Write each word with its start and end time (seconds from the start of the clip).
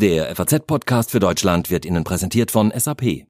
Der 0.00 0.36
FAZ-Podcast 0.36 1.10
für 1.10 1.18
Deutschland 1.18 1.70
wird 1.70 1.84
Ihnen 1.84 2.04
präsentiert 2.04 2.52
von 2.52 2.70
SAP. 2.70 3.26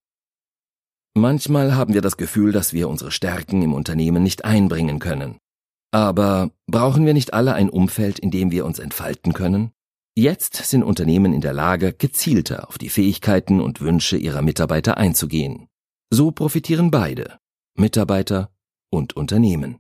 Manchmal 1.14 1.74
haben 1.74 1.94
wir 1.94 2.02
das 2.02 2.18
Gefühl, 2.18 2.52
dass 2.52 2.74
wir 2.74 2.90
unsere 2.90 3.10
Stärken 3.10 3.62
im 3.62 3.72
Unternehmen 3.72 4.22
nicht 4.22 4.44
einbringen 4.44 4.98
können. 4.98 5.38
Aber 5.92 6.50
brauchen 6.66 7.06
wir 7.06 7.14
nicht 7.14 7.32
alle 7.32 7.54
ein 7.54 7.70
Umfeld, 7.70 8.18
in 8.18 8.30
dem 8.30 8.50
wir 8.50 8.66
uns 8.66 8.80
entfalten 8.80 9.32
können? 9.32 9.70
Jetzt 10.14 10.56
sind 10.56 10.82
Unternehmen 10.82 11.32
in 11.32 11.40
der 11.40 11.54
Lage, 11.54 11.94
gezielter 11.94 12.68
auf 12.68 12.76
die 12.76 12.90
Fähigkeiten 12.90 13.62
und 13.62 13.80
Wünsche 13.80 14.18
ihrer 14.18 14.42
Mitarbeiter 14.42 14.98
einzugehen. 14.98 15.68
So 16.10 16.32
profitieren 16.32 16.90
beide, 16.90 17.38
Mitarbeiter 17.78 18.50
und 18.90 19.16
Unternehmen. 19.16 19.78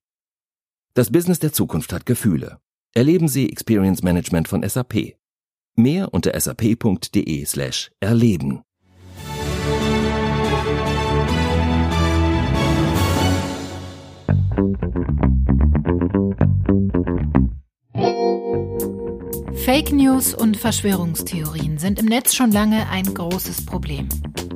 Das 0.94 1.12
Business 1.12 1.38
der 1.38 1.52
Zukunft 1.52 1.92
hat 1.92 2.06
Gefühle. 2.06 2.60
Erleben 2.94 3.28
Sie 3.28 3.52
Experience 3.52 4.02
Management 4.02 4.48
von 4.48 4.66
SAP. 4.66 5.17
Mehr 5.78 6.12
unter 6.12 6.32
sap.de 6.40 7.44
slash 7.44 7.92
erleben. 8.00 8.62
Fake 19.54 19.92
News 19.92 20.34
und 20.34 20.56
Verschwörungstheorien 20.56 21.78
sind 21.78 22.00
im 22.00 22.06
Netz 22.06 22.34
schon 22.34 22.50
lange 22.50 22.88
ein 22.90 23.14
großes 23.14 23.64
Problem. 23.64 24.08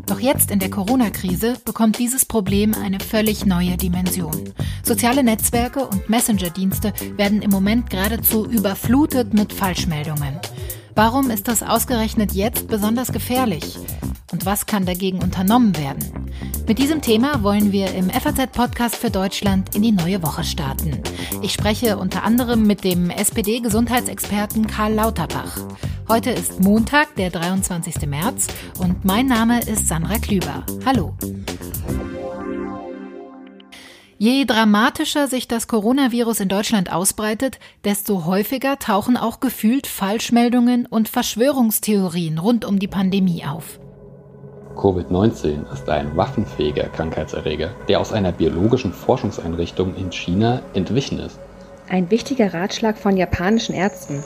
Doch 0.07 0.19
jetzt 0.19 0.51
in 0.51 0.59
der 0.59 0.71
Corona-Krise 0.71 1.57
bekommt 1.65 2.01
dieses 2.01 2.25
Problem 2.25 2.75
eine 2.75 2.99
völlig 2.99 3.47
neue 3.47 3.77
Dimension. 3.77 4.53
Soziale 4.83 5.23
Netzwerke 5.23 5.87
und 5.87 6.11
Messenger-Dienste 6.11 6.93
werden 7.17 7.43
im 7.43 7.51
Moment 7.51 7.91
geradezu 7.91 8.45
überflutet 8.45 9.33
mit 9.35 9.53
Falschmeldungen. 9.53 10.41
Warum 10.95 11.31
ist 11.31 11.49
das 11.49 11.63
ausgerechnet 11.63 12.33
jetzt 12.33 12.69
besonders 12.69 13.13
gefährlich? 13.13 13.79
Und 14.31 14.45
was 14.45 14.67
kann 14.67 14.85
dagegen 14.85 15.23
unternommen 15.23 15.77
werden? 15.79 16.31
Mit 16.67 16.79
diesem 16.79 17.01
Thema 17.01 17.43
wollen 17.43 17.73
wir 17.73 17.95
im 17.95 18.11
FAZ-Podcast 18.11 18.97
für 18.97 19.11
Deutschland 19.11 19.75
in 19.75 19.83
die 19.83 19.93
neue 19.93 20.23
Woche 20.23 20.45
starten. 20.45 21.03
Ich 21.41 21.55
spreche 21.55 21.97
unter 21.97 22.25
anderem 22.25 22.67
mit 22.67 22.85
dem 22.85 23.09
SPD-Gesundheitsexperten 23.09 24.67
Karl 24.67 24.93
Lauterbach. 24.93 25.57
Heute 26.09 26.31
ist 26.31 26.61
Montag, 26.61 27.17
der 27.17 27.31
23. 27.31 28.07
März 28.07 28.49
und 28.79 29.05
mein 29.05 29.27
Name 29.27 29.61
ist 29.61 29.89
Sandra 29.89 30.19
Klüber. 30.19 30.65
Hallo. 30.85 31.15
Je 34.25 34.45
dramatischer 34.45 35.27
sich 35.27 35.49
das 35.49 35.67
Coronavirus 35.67 36.39
in 36.39 36.49
Deutschland 36.49 36.93
ausbreitet, 36.93 37.59
desto 37.85 38.25
häufiger 38.25 38.79
tauchen 38.79 39.17
auch 39.17 39.41
gefühlt 39.41 39.89
Falschmeldungen 39.89 40.87
und 40.87 41.09
Verschwörungstheorien 41.09 42.39
rund 42.39 42.65
um 42.65 42.79
die 42.79 42.87
Pandemie 42.87 43.43
auf. 43.45 43.81
Covid-19 44.77 45.73
ist 45.73 45.89
ein 45.89 46.17
waffenfähiger 46.17 46.85
Krankheitserreger, 46.91 47.73
der 47.89 47.99
aus 47.99 48.13
einer 48.13 48.31
biologischen 48.31 48.93
Forschungseinrichtung 48.93 49.97
in 49.97 50.13
China 50.13 50.63
entwichen 50.73 51.19
ist. 51.19 51.41
Ein 51.89 52.09
wichtiger 52.13 52.55
Ratschlag 52.55 52.99
von 52.99 53.17
japanischen 53.17 53.75
Ärzten. 53.75 54.23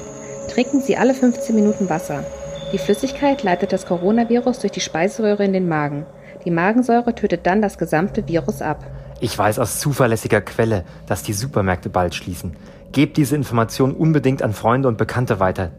Trinken 0.50 0.82
Sie 0.82 0.98
alle 0.98 1.14
15 1.14 1.54
Minuten 1.54 1.88
Wasser. 1.88 2.22
Die 2.70 2.78
Flüssigkeit 2.78 3.42
leitet 3.42 3.72
das 3.72 3.86
Coronavirus 3.86 4.58
durch 4.58 4.72
die 4.72 4.80
Speiseröhre 4.80 5.46
in 5.46 5.54
den 5.54 5.66
Magen. 5.66 6.04
Die 6.44 6.50
Magensäure 6.50 7.14
tötet 7.14 7.46
dann 7.46 7.62
das 7.62 7.78
gesamte 7.78 8.28
Virus 8.28 8.60
ab. 8.60 8.84
Ich 9.20 9.36
weiß 9.36 9.58
aus 9.58 9.80
zuverlässiger 9.80 10.40
Quelle, 10.40 10.84
dass 11.06 11.22
die 11.22 11.32
Supermärkte 11.32 11.88
bald 11.88 12.14
schließen. 12.14 12.56
Gebt 12.92 13.16
diese 13.16 13.36
Information 13.36 13.92
unbedingt 13.92 14.42
an 14.42 14.52
Freunde 14.52 14.88
und 14.88 14.98
Bekannte 14.98 15.40
weiter. 15.40 15.72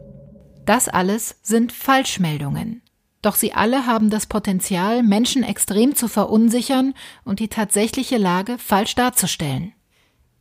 Das 0.65 0.89
alles 0.89 1.35
sind 1.43 1.71
Falschmeldungen. 1.71 2.81
Doch 3.21 3.35
sie 3.35 3.53
alle 3.53 3.85
haben 3.85 4.09
das 4.09 4.25
Potenzial, 4.25 5.03
Menschen 5.03 5.43
extrem 5.43 5.95
zu 5.95 6.07
verunsichern 6.07 6.93
und 7.23 7.39
die 7.39 7.47
tatsächliche 7.47 8.17
Lage 8.17 8.57
falsch 8.57 8.95
darzustellen. 8.95 9.73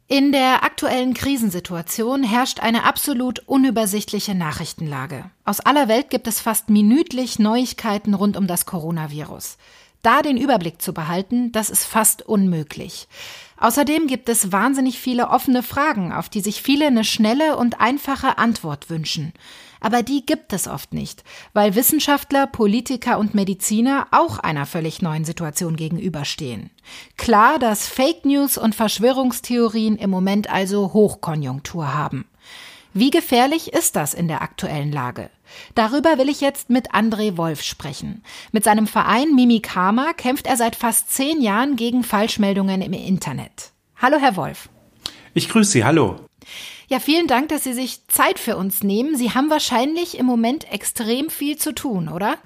In 0.09 0.31
der 0.31 0.62
aktuellen 0.62 1.15
Krisensituation 1.15 2.22
herrscht 2.22 2.60
eine 2.60 2.84
absolut 2.84 3.41
unübersichtliche 3.41 4.37
Nachrichtenlage. 4.37 5.31
Aus 5.44 5.59
aller 5.59 5.88
Welt 5.88 6.10
gibt 6.10 6.28
es 6.28 6.41
fast 6.41 6.71
minütlich 6.71 7.41
Neuigkeiten 7.41 8.15
rund 8.15 8.37
um 8.37 8.47
das 8.47 8.66
Coronavirus. 8.66 9.59
Da 10.03 10.23
den 10.23 10.37
Überblick 10.37 10.81
zu 10.81 10.93
behalten, 10.95 11.53
das 11.53 11.71
ist 11.71 11.84
fast 11.84 12.23
unmöglich. 12.23 13.09
Außerdem 13.59 14.07
gibt 14.07 14.29
es 14.29 14.53
wahnsinnig 14.53 14.99
viele 14.99 15.29
offene 15.31 15.62
Fragen, 15.62 16.12
auf 16.12 16.29
die 16.29 16.41
sich 16.41 16.62
viele 16.62 16.87
eine 16.87 17.05
schnelle 17.05 17.57
und 17.57 17.81
einfache 17.81 18.39
Antwort 18.39 18.91
wünschen. 18.91 19.33
Aber 19.81 20.03
die 20.03 20.25
gibt 20.25 20.53
es 20.53 20.69
oft 20.69 20.93
nicht, 20.93 21.23
weil 21.53 21.75
Wissenschaftler, 21.75 22.47
Politiker 22.47 23.19
und 23.19 23.34
Mediziner 23.34 24.07
auch 24.11 24.39
einer 24.39 24.67
völlig 24.67 25.01
neuen 25.01 25.25
Situation 25.25 25.77
gegenüberstehen. 25.77 26.71
Klar, 27.17 27.59
dass 27.59 27.87
Fake 27.87 28.25
News 28.25 28.59
und 28.59 28.75
Verschwörungstheorien 28.75 29.97
im 29.97 30.11
Moment 30.11 30.51
also 30.51 30.93
Hochkonjunktur 30.93 31.95
haben. 31.95 32.27
Wie 32.99 33.11
gefährlich 33.11 33.75
ist 33.75 33.95
das 33.95 34.15
in 34.15 34.27
der 34.27 34.41
aktuellen 34.41 34.91
Lage? 34.91 35.29
Darüber 35.75 36.17
will 36.17 36.31
ich 36.31 36.41
jetzt 36.41 36.71
mit 36.71 36.93
André 36.93 37.37
Wolf 37.37 37.61
sprechen. 37.61 38.23
Mit 38.53 38.65
seinem 38.65 38.87
Verein 38.87 39.34
Mimikama 39.34 40.15
kämpft 40.15 40.47
er 40.47 40.57
seit 40.57 40.77
fast 40.77 41.12
zehn 41.12 41.43
Jahren 41.43 41.77
gegen 41.77 42.05
Falschmeldungen 42.05 42.81
im 42.81 42.95
Internet. 42.95 43.73
Hallo, 44.01 44.17
Herr 44.19 44.37
Wolf. 44.37 44.71
Ich 45.34 45.51
grüße 45.51 45.73
Sie, 45.73 45.84
hallo. 45.84 46.21
Ja, 46.89 46.99
vielen 46.99 47.27
Dank, 47.27 47.51
dass 47.51 47.65
Sie 47.65 47.75
sich 47.75 48.07
Zeit 48.09 48.39
für 48.39 48.57
uns 48.57 48.83
nehmen. 48.83 49.15
Sie 49.15 49.33
haben 49.33 49.51
wahrscheinlich 49.51 50.17
im 50.17 50.25
Moment 50.25 50.73
extrem 50.73 51.28
viel 51.28 51.59
zu 51.59 51.75
tun, 51.75 52.09
oder? 52.09 52.39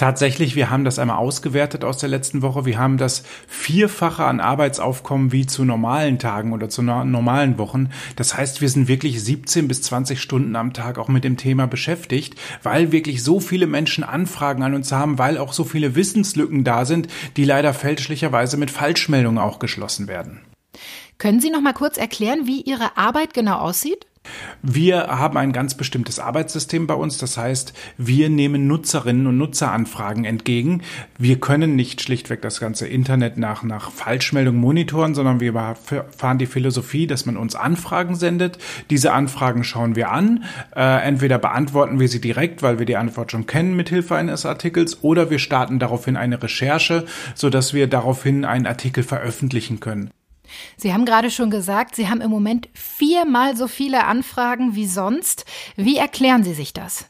Tatsächlich, 0.00 0.56
wir 0.56 0.70
haben 0.70 0.86
das 0.86 0.98
einmal 0.98 1.18
ausgewertet 1.18 1.84
aus 1.84 1.98
der 1.98 2.08
letzten 2.08 2.40
Woche. 2.40 2.64
Wir 2.64 2.78
haben 2.78 2.96
das 2.96 3.22
Vierfache 3.46 4.24
an 4.24 4.40
Arbeitsaufkommen 4.40 5.30
wie 5.30 5.44
zu 5.44 5.62
normalen 5.62 6.18
Tagen 6.18 6.54
oder 6.54 6.70
zu 6.70 6.80
normalen 6.80 7.58
Wochen. 7.58 7.90
Das 8.16 8.34
heißt, 8.34 8.62
wir 8.62 8.70
sind 8.70 8.88
wirklich 8.88 9.22
17 9.22 9.68
bis 9.68 9.82
20 9.82 10.18
Stunden 10.18 10.56
am 10.56 10.72
Tag 10.72 10.96
auch 10.96 11.08
mit 11.08 11.22
dem 11.22 11.36
Thema 11.36 11.66
beschäftigt, 11.66 12.34
weil 12.62 12.92
wirklich 12.92 13.22
so 13.22 13.40
viele 13.40 13.66
Menschen 13.66 14.02
Anfragen 14.02 14.62
an 14.62 14.72
uns 14.72 14.90
haben, 14.90 15.18
weil 15.18 15.36
auch 15.36 15.52
so 15.52 15.64
viele 15.64 15.94
Wissenslücken 15.94 16.64
da 16.64 16.86
sind, 16.86 17.08
die 17.36 17.44
leider 17.44 17.74
fälschlicherweise 17.74 18.56
mit 18.56 18.70
Falschmeldungen 18.70 19.38
auch 19.38 19.58
geschlossen 19.58 20.08
werden. 20.08 20.40
Können 21.18 21.40
Sie 21.40 21.50
noch 21.50 21.60
mal 21.60 21.74
kurz 21.74 21.98
erklären, 21.98 22.46
wie 22.46 22.62
Ihre 22.62 22.96
Arbeit 22.96 23.34
genau 23.34 23.58
aussieht? 23.58 24.06
Wir 24.62 25.06
haben 25.06 25.38
ein 25.38 25.52
ganz 25.52 25.74
bestimmtes 25.74 26.18
Arbeitssystem 26.18 26.86
bei 26.86 26.94
uns. 26.94 27.16
Das 27.18 27.38
heißt, 27.38 27.72
wir 27.96 28.28
nehmen 28.28 28.66
Nutzerinnen 28.66 29.26
und 29.26 29.38
Nutzeranfragen 29.38 30.24
entgegen. 30.24 30.82
Wir 31.18 31.40
können 31.40 31.76
nicht 31.76 32.02
schlichtweg 32.02 32.42
das 32.42 32.60
ganze 32.60 32.86
Internet 32.86 33.38
nach, 33.38 33.62
nach 33.62 33.90
Falschmeldungen 33.90 34.60
monitoren, 34.60 35.14
sondern 35.14 35.40
wir 35.40 35.54
fahren 35.54 36.38
die 36.38 36.46
Philosophie, 36.46 37.06
dass 37.06 37.24
man 37.24 37.38
uns 37.38 37.54
Anfragen 37.54 38.16
sendet. 38.16 38.58
Diese 38.90 39.12
Anfragen 39.12 39.64
schauen 39.64 39.96
wir 39.96 40.10
an. 40.10 40.44
Äh, 40.76 41.06
entweder 41.06 41.38
beantworten 41.38 41.98
wir 41.98 42.08
sie 42.08 42.20
direkt, 42.20 42.62
weil 42.62 42.78
wir 42.78 42.86
die 42.86 42.96
Antwort 42.96 43.32
schon 43.32 43.46
kennen 43.46 43.74
mit 43.74 43.88
Hilfe 43.88 44.16
eines 44.16 44.44
Artikels, 44.44 45.02
oder 45.02 45.30
wir 45.30 45.38
starten 45.38 45.78
daraufhin 45.78 46.16
eine 46.16 46.42
Recherche, 46.42 47.06
sodass 47.34 47.72
wir 47.72 47.86
daraufhin 47.86 48.44
einen 48.44 48.66
Artikel 48.66 49.02
veröffentlichen 49.02 49.80
können. 49.80 50.10
Sie 50.76 50.92
haben 50.92 51.04
gerade 51.04 51.30
schon 51.30 51.50
gesagt, 51.50 51.94
Sie 51.94 52.08
haben 52.08 52.20
im 52.20 52.30
Moment 52.30 52.68
viermal 52.72 53.56
so 53.56 53.68
viele 53.68 54.04
Anfragen 54.04 54.74
wie 54.74 54.86
sonst. 54.86 55.44
Wie 55.76 55.96
erklären 55.96 56.44
Sie 56.44 56.54
sich 56.54 56.72
das? 56.72 57.09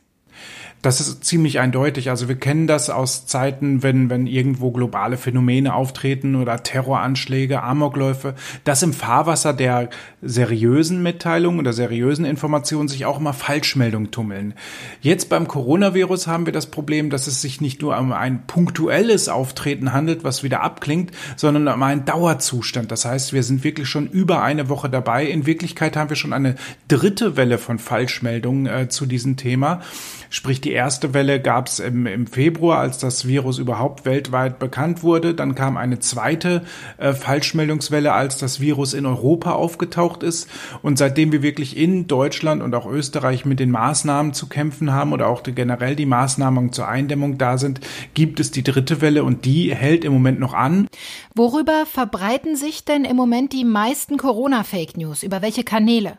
Das 0.83 0.99
ist 0.99 1.25
ziemlich 1.25 1.61
eindeutig. 1.61 2.09
Also 2.09 2.29
wir 2.29 2.37
kennen 2.37 2.67
das 2.67 2.89
aus 2.89 3.27
Zeiten, 3.27 3.83
wenn, 3.83 4.09
wenn 4.09 4.27
irgendwo 4.27 4.71
globale 4.71 5.19
Phänomene 5.19 5.75
auftreten 5.75 6.37
oder 6.37 6.63
Terroranschläge, 6.63 7.63
Amokläufe, 7.63 8.35
dass 8.65 8.83
im 8.83 8.95
Fahrwasser 8.95 9.53
der 9.53 9.91
seriösen 10.23 11.03
Mitteilungen 11.03 11.61
oder 11.61 11.75
seriösen 11.75 12.25
Informationen 12.25 12.89
sich 12.89 13.05
auch 13.05 13.21
immer 13.21 13.35
Falschmeldungen 13.35 14.11
tummeln. 14.11 14.55
Jetzt 15.03 15.29
beim 15.29 15.49
Coronavirus 15.49 16.27
haben 16.27 16.47
wir 16.47 16.53
das 16.55 16.67
Problem, 16.67 17.11
dass 17.11 17.27
es 17.27 17.43
sich 17.43 17.61
nicht 17.61 17.83
nur 17.83 17.99
um 17.99 18.13
ein 18.13 18.47
punktuelles 18.47 19.29
Auftreten 19.29 19.93
handelt, 19.93 20.25
was 20.25 20.43
wieder 20.43 20.63
abklingt, 20.63 21.11
sondern 21.37 21.69
um 21.69 21.83
einen 21.83 22.07
Dauerzustand. 22.07 22.91
Das 22.91 23.05
heißt, 23.05 23.35
wir 23.35 23.43
sind 23.43 23.65
wirklich 23.65 23.89
schon 23.89 24.07
über 24.07 24.43
eine 24.43 24.71
Woche 24.71 24.89
dabei. 24.89 25.27
In 25.27 25.45
Wirklichkeit 25.45 25.95
haben 25.95 26.09
wir 26.09 26.17
schon 26.17 26.33
eine 26.33 26.55
dritte 26.89 27.37
Welle 27.37 27.59
von 27.59 27.79
Falschmeldungen 27.79 28.65
äh, 28.65 28.89
zu 28.89 29.05
diesem 29.05 29.37
Thema. 29.37 29.83
Sprich, 30.33 30.61
die 30.61 30.71
erste 30.71 31.13
Welle 31.13 31.41
gab 31.41 31.67
es 31.67 31.81
im, 31.81 32.07
im, 32.07 32.29
Februar, 32.29 32.79
als 32.79 32.99
das 32.99 33.27
Virus 33.27 33.59
überhaupt 33.59 34.05
weltweit 34.05 34.61
bekannt 34.61 35.03
wurde. 35.03 35.35
Dann 35.35 35.57
kam 35.57 35.77
eine 35.77 35.99
zweite 35.99 36.63
äh, 36.99 37.13
Falschmeldungswelle, 37.13 38.13
als 38.13 38.39
das 38.39 38.61
Virus 38.61 38.95
in 38.95 39.07
Europa 39.07 39.55
aufgetaucht 39.55 40.23
ist. 40.23 40.49
Und 40.83 40.99
seitdem 40.99 41.33
wir 41.33 41.43
wirklich 41.43 41.77
in 41.77 42.07
Deutschland 42.07 42.63
und 42.63 42.77
auch 42.77 42.87
Österreich 42.87 43.45
mit 43.45 43.59
den 43.59 43.73
Maßnahmen 43.73 44.33
zu 44.33 44.49
kämpfen 44.49 44.93
haben 44.93 45.13
oder 45.13 45.27
auch 45.27 45.41
die, 45.41 45.53
generell 45.53 45.97
die 45.97 46.07
Maßnahmen 46.07 46.73
zur 46.73 46.87
Eindämmung 46.87 47.37
da 47.37 47.59
sind, 47.59 47.81
gibt 48.15 48.39
es 48.39 48.53
die 48.53 48.63
dritte 48.63 49.01
Welle 49.01 49.25
und 49.25 49.45
die 49.45 49.75
hält 49.75 50.05
im 50.05 50.13
Moment 50.13 50.39
noch 50.39 50.55
an. 50.55 50.87
Worüber 51.35 51.87
verbreiten 51.87 52.55
sich 52.55 52.85
denn 52.85 53.05
im 53.05 53.17
Moment 53.17 53.53
die 53.53 53.65
meisten 53.65 54.17
Corona-Fake 54.17 54.97
News? 54.97 55.25
Über 55.25 55.43
welche 55.43 55.65
Kanäle? 55.65 56.19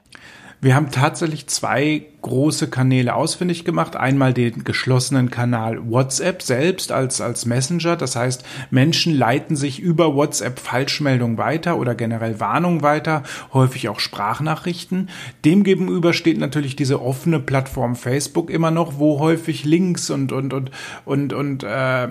Wir 0.60 0.76
haben 0.76 0.92
tatsächlich 0.92 1.48
zwei 1.48 2.06
große 2.22 2.70
Kanäle 2.70 3.16
ausfindig 3.16 3.66
gemacht. 3.66 3.96
Einmal 3.96 4.34
den 4.34 4.64
geschlossenen 4.64 5.32
Kanal 5.32 5.90
WhatsApp 5.90 6.42
selbst 6.42 6.92
als, 6.92 7.20
als 7.20 7.46
Messenger. 7.46 7.96
Das 7.96 8.16
heißt, 8.16 8.44
Menschen 8.70 9.18
leiten 9.18 9.56
sich 9.56 9.80
über 9.80 10.16
WhatsApp 10.16 10.60
Falschmeldungen 10.60 11.38
weiter 11.38 11.78
oder 11.78 11.96
generell 11.96 12.40
Warnungen 12.40 12.82
weiter, 12.82 13.24
häufig 13.54 13.90
auch 13.90 14.00
Sprachnachrichten. 14.00 15.10
Demgegenüber 15.46 16.14
steht 16.14 16.38
natürlich 16.38 16.76
diese 16.76 17.02
offene 17.02 17.40
Plattform 17.40 17.96
Facebook 17.96 18.50
immer 18.50 18.72
noch, 18.72 19.00
wo 19.00 19.20
häufig 19.20 19.66
Links 19.66 20.10
und, 20.10 20.32
und, 20.32 20.54
und, 20.54 20.72
und, 21.06 21.34
und 21.34 21.64
äh, 21.64 22.04
äh, 22.04 22.10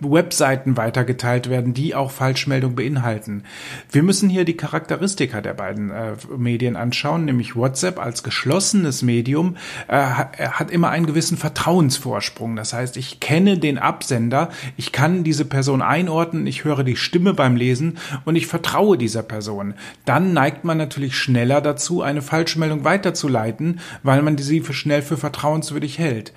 Webseiten 0.00 0.76
weitergeteilt 0.76 1.48
werden, 1.48 1.72
die 1.72 1.94
auch 1.94 2.10
Falschmeldungen 2.10 2.76
beinhalten. 2.76 3.44
Wir 3.90 4.02
müssen 4.02 4.28
hier 4.28 4.44
die 4.44 4.56
Charakteristika 4.56 5.40
der 5.40 5.54
beiden 5.54 5.90
äh, 5.90 6.14
Medien 6.36 6.76
anschauen, 6.76 7.24
nämlich 7.24 7.54
WhatsApp 7.54 7.98
als 7.98 8.22
geschlossenes 8.22 9.02
Medium 9.02 9.35
äh, 9.88 9.96
hat 9.96 10.70
immer 10.70 10.90
einen 10.90 11.06
gewissen 11.06 11.36
Vertrauensvorsprung. 11.36 12.56
Das 12.56 12.72
heißt, 12.72 12.96
ich 12.96 13.20
kenne 13.20 13.58
den 13.58 13.78
Absender, 13.78 14.50
ich 14.76 14.92
kann 14.92 15.24
diese 15.24 15.44
Person 15.44 15.82
einordnen, 15.82 16.46
ich 16.46 16.64
höre 16.64 16.84
die 16.84 16.96
Stimme 16.96 17.34
beim 17.34 17.56
Lesen 17.56 17.98
und 18.24 18.36
ich 18.36 18.46
vertraue 18.46 18.98
dieser 18.98 19.22
Person. 19.22 19.74
Dann 20.04 20.32
neigt 20.32 20.64
man 20.64 20.78
natürlich 20.78 21.16
schneller 21.16 21.60
dazu, 21.60 22.02
eine 22.02 22.22
Falschmeldung 22.22 22.84
weiterzuleiten, 22.84 23.80
weil 24.02 24.22
man 24.22 24.38
sie 24.38 24.60
für 24.60 24.74
schnell 24.74 25.02
für 25.02 25.16
vertrauenswürdig 25.16 25.98
hält. 25.98 26.32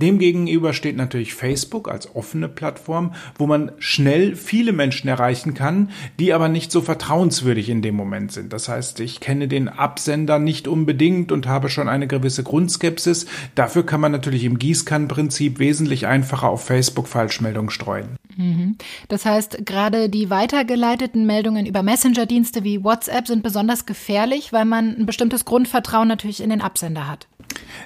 Demgegenüber 0.00 0.72
steht 0.72 0.96
natürlich 0.96 1.34
Facebook 1.34 1.88
als 1.88 2.14
offene 2.14 2.48
Plattform, 2.48 3.14
wo 3.38 3.46
man 3.46 3.72
schnell 3.78 4.36
viele 4.36 4.72
Menschen 4.72 5.08
erreichen 5.08 5.54
kann, 5.54 5.90
die 6.18 6.32
aber 6.32 6.48
nicht 6.48 6.72
so 6.72 6.80
vertrauenswürdig 6.80 7.68
in 7.68 7.82
dem 7.82 7.94
Moment 7.94 8.32
sind. 8.32 8.52
Das 8.52 8.68
heißt, 8.68 9.00
ich 9.00 9.20
kenne 9.20 9.48
den 9.48 9.68
Absender 9.68 10.38
nicht 10.38 10.68
unbedingt 10.68 11.32
und 11.32 11.46
habe 11.46 11.68
schon 11.68 11.88
eine 11.88 12.06
gewisse 12.06 12.42
Grundskepsis. 12.42 13.26
Dafür 13.54 13.86
kann 13.86 14.00
man 14.00 14.12
natürlich 14.12 14.44
im 14.44 14.58
Gießkannenprinzip 14.58 15.58
wesentlich 15.58 16.06
einfacher 16.06 16.48
auf 16.48 16.64
Facebook 16.64 17.08
Falschmeldungen 17.08 17.70
streuen. 17.70 18.16
Mhm. 18.36 18.76
Das 19.08 19.24
heißt, 19.24 19.64
gerade 19.64 20.08
die 20.08 20.30
weitergeleiteten 20.30 21.26
Meldungen 21.26 21.66
über 21.66 21.82
Messenger-Dienste 21.82 22.64
wie 22.64 22.82
WhatsApp 22.82 23.26
sind 23.26 23.42
besonders 23.42 23.86
gefährlich, 23.86 24.52
weil 24.52 24.64
man 24.64 24.96
ein 24.96 25.06
bestimmtes 25.06 25.44
Grundvertrauen 25.44 26.08
natürlich 26.08 26.42
in 26.42 26.50
den 26.50 26.60
Absender 26.60 27.08
hat. 27.08 27.28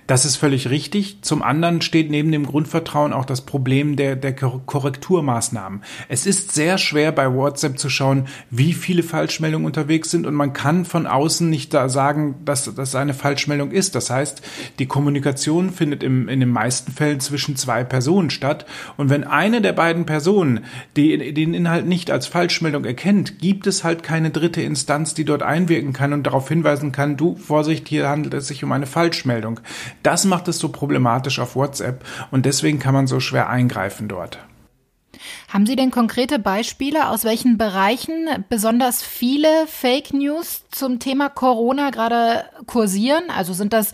Das 0.09 0.25
ist 0.25 0.37
völlig 0.37 0.71
richtig. 0.71 1.19
Zum 1.21 1.43
anderen 1.43 1.83
steht 1.83 2.11
neben 2.11 2.33
dem 2.33 2.47
Grundvertrauen 2.47 3.13
auch 3.13 3.27
das 3.27 3.43
Problem 3.43 3.95
der, 3.95 4.17
der 4.17 4.33
Korrekturmaßnahmen. 4.33 5.83
Es 6.09 6.27
ist 6.27 6.53
sehr 6.53 6.79
schwer 6.79 7.13
bei 7.13 7.31
WhatsApp 7.33 7.79
zu 7.79 7.91
schauen, 7.91 8.27
wie 8.51 8.73
viele 8.73 9.03
Falschmeldungen 9.03 9.67
unterwegs 9.67 10.11
sind 10.11 10.27
und 10.27 10.35
man 10.35 10.55
kann 10.55 10.87
von 10.87 11.07
außen 11.07 11.51
nicht 11.51 11.75
da 11.75 11.91
sagen, 11.91 12.37
dass 12.47 12.73
das 12.75 12.95
eine 12.95 13.13
Falschmeldung 13.13 13.71
ist. 13.71 13.95
Das 13.95 14.09
heißt, 14.09 14.41
die 14.79 14.87
Kommunikation 14.87 15.71
findet 15.71 16.03
im, 16.03 16.29
in 16.29 16.41
den 16.41 16.49
meisten 16.49 16.91
Fällen 16.91 17.21
zwischen 17.21 17.57
zwei 17.57 17.85
Personen 17.85 18.31
statt 18.31 18.65
und 18.97 19.11
wenn 19.11 19.25
eine 19.25 19.61
der 19.61 19.75
beiden 19.75 20.07
Personen 20.07 20.65
die, 20.97 21.35
den 21.35 21.53
Inhalt 21.53 21.87
nicht 21.87 22.11
als 22.11 22.27
Falschmeldung 22.27 22.87
erkennt, 22.87 23.41
gibt 23.41 23.67
es 23.67 23.85
halt 23.85 24.03
keine 24.03 24.31
dritte 24.31 24.63
Instanz, 24.63 25.13
die 25.13 25.27
dort 25.27 25.43
einwirken 25.43 25.93
kann 25.93 26.15
und 26.15 26.27
darauf 26.27 26.49
hinweisen 26.49 26.93
kann, 26.93 27.19
du 27.19 27.37
Vorsicht, 27.37 27.89
hier 27.89 28.09
handelt 28.09 28.33
es 28.33 28.49
sich 28.49 28.65
um 28.65 28.73
eine 28.73 28.87
Falschmeldung. 28.87 29.58
Das 30.03 30.25
macht 30.25 30.49
es 30.49 30.59
so 30.59 30.69
problematisch 30.69 31.39
auf 31.39 31.57
WhatsApp 31.57 32.05
und 32.31 32.47
deswegen 32.47 32.79
kann 32.79 32.95
man 32.95 33.07
so 33.07 33.21
schwer 33.21 33.49
eingreifen 33.49 34.09
dort. 34.09 34.39
Haben 35.49 35.67
Sie 35.67 35.77
denn 35.77 35.91
konkrete 35.91 36.39
Beispiele, 36.39 37.09
aus 37.09 37.25
welchen 37.25 37.59
Bereichen 37.59 38.45
besonders 38.49 39.03
viele 39.03 39.67
Fake 39.67 40.13
News 40.13 40.65
zum 40.71 40.99
Thema 40.99 41.29
Corona 41.29 41.91
gerade 41.91 42.45
kursieren? 42.67 43.25
Also 43.35 43.53
sind 43.53 43.73
das 43.73 43.93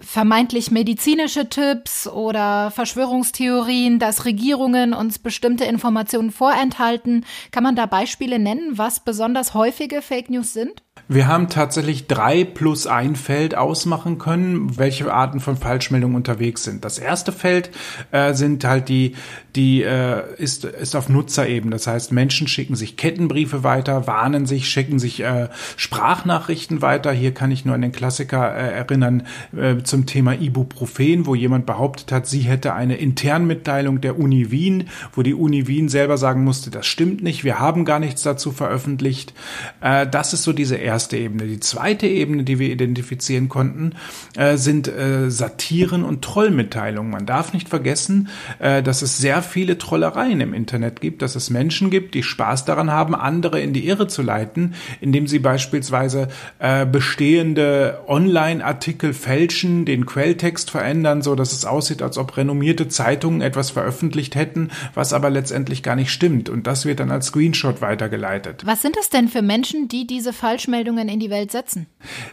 vermeintlich 0.00 0.70
medizinische 0.70 1.48
Tipps 1.48 2.08
oder 2.08 2.70
Verschwörungstheorien, 2.70 3.98
dass 3.98 4.24
Regierungen 4.24 4.94
uns 4.94 5.18
bestimmte 5.18 5.64
Informationen 5.64 6.32
vorenthalten? 6.32 7.24
Kann 7.50 7.62
man 7.62 7.76
da 7.76 7.86
Beispiele 7.86 8.38
nennen, 8.38 8.78
was 8.78 9.00
besonders 9.00 9.54
häufige 9.54 10.02
Fake 10.02 10.30
News 10.30 10.52
sind? 10.52 10.82
Wir 11.06 11.28
haben 11.28 11.50
tatsächlich 11.50 12.06
drei 12.06 12.44
plus 12.44 12.86
ein 12.86 13.14
Feld 13.14 13.54
ausmachen 13.54 14.16
können, 14.16 14.78
welche 14.78 15.12
Arten 15.12 15.40
von 15.40 15.58
Falschmeldungen 15.58 16.16
unterwegs 16.16 16.64
sind. 16.64 16.82
Das 16.82 16.98
erste 16.98 17.30
Feld 17.30 17.70
äh, 18.10 18.32
sind 18.32 18.64
halt 18.64 18.88
die, 18.88 19.14
die 19.54 19.82
äh, 19.82 20.22
ist, 20.38 20.64
ist 20.64 20.96
auf 20.96 21.10
Nutzerebene. 21.10 21.72
Das 21.74 21.86
heißt, 21.86 22.10
Menschen 22.10 22.48
schicken 22.48 22.74
sich 22.74 22.96
Kettenbriefe 22.96 23.62
weiter, 23.62 24.06
warnen 24.06 24.46
sich, 24.46 24.68
schicken 24.68 24.98
sich 24.98 25.20
äh, 25.20 25.48
Sprachnachrichten 25.76 26.80
weiter. 26.80 27.12
Hier 27.12 27.34
kann 27.34 27.50
ich 27.50 27.66
nur 27.66 27.74
an 27.74 27.82
den 27.82 27.92
Klassiker 27.92 28.54
äh, 28.54 28.72
erinnern 28.72 29.24
äh, 29.54 29.82
zum 29.82 30.06
Thema 30.06 30.32
Ibuprofen, 30.32 31.26
wo 31.26 31.34
jemand 31.34 31.66
behauptet 31.66 32.12
hat, 32.12 32.26
sie 32.26 32.40
hätte 32.40 32.72
eine 32.72 32.96
Internmitteilung 32.96 34.00
der 34.00 34.18
Uni 34.18 34.50
Wien, 34.50 34.88
wo 35.12 35.22
die 35.22 35.34
Uni 35.34 35.66
Wien 35.66 35.90
selber 35.90 36.16
sagen 36.16 36.44
musste, 36.44 36.70
das 36.70 36.86
stimmt 36.86 37.22
nicht, 37.22 37.44
wir 37.44 37.58
haben 37.58 37.84
gar 37.84 37.98
nichts 37.98 38.22
dazu 38.22 38.52
veröffentlicht. 38.52 39.34
Äh, 39.82 40.06
das 40.06 40.32
ist 40.32 40.44
so 40.44 40.54
diese 40.54 40.76
erste 40.76 40.93
erste 40.94 41.16
Ebene. 41.16 41.46
Die 41.46 41.58
zweite 41.58 42.06
Ebene, 42.06 42.44
die 42.44 42.60
wir 42.60 42.70
identifizieren 42.70 43.48
konnten, 43.48 43.94
äh, 44.36 44.56
sind 44.56 44.86
äh, 44.86 45.28
Satiren 45.28 46.04
und 46.04 46.22
Trollmitteilungen. 46.22 47.10
Man 47.10 47.26
darf 47.26 47.52
nicht 47.52 47.68
vergessen, 47.68 48.28
äh, 48.60 48.80
dass 48.80 49.02
es 49.02 49.18
sehr 49.18 49.42
viele 49.42 49.76
Trollereien 49.76 50.40
im 50.40 50.54
Internet 50.54 51.00
gibt, 51.00 51.22
dass 51.22 51.34
es 51.34 51.50
Menschen 51.50 51.90
gibt, 51.90 52.14
die 52.14 52.22
Spaß 52.22 52.64
daran 52.64 52.92
haben, 52.92 53.16
andere 53.16 53.60
in 53.60 53.72
die 53.72 53.88
Irre 53.88 54.06
zu 54.06 54.22
leiten, 54.22 54.74
indem 55.00 55.26
sie 55.26 55.40
beispielsweise 55.40 56.28
äh, 56.60 56.86
bestehende 56.86 57.98
Online-Artikel 58.06 59.14
fälschen, 59.14 59.84
den 59.84 60.06
Quelltext 60.06 60.70
verändern, 60.70 61.22
so 61.22 61.34
dass 61.34 61.52
es 61.52 61.64
aussieht, 61.64 62.02
als 62.02 62.18
ob 62.18 62.36
renommierte 62.36 62.86
Zeitungen 62.86 63.40
etwas 63.40 63.70
veröffentlicht 63.70 64.36
hätten, 64.36 64.70
was 64.94 65.12
aber 65.12 65.28
letztendlich 65.28 65.82
gar 65.82 65.96
nicht 65.96 66.12
stimmt. 66.12 66.48
Und 66.48 66.68
das 66.68 66.84
wird 66.86 67.00
dann 67.00 67.10
als 67.10 67.26
Screenshot 67.26 67.80
weitergeleitet. 67.80 68.62
Was 68.64 68.80
sind 68.80 68.96
das 68.96 69.10
denn 69.10 69.26
für 69.26 69.42
Menschen, 69.42 69.88
die 69.88 70.06
diese 70.06 70.32
Falschmeldungen 70.32 70.83
Meldungen 70.84 71.08
in 71.08 71.18
die 71.18 71.30
Welt 71.30 71.50
setzen? 71.50 71.86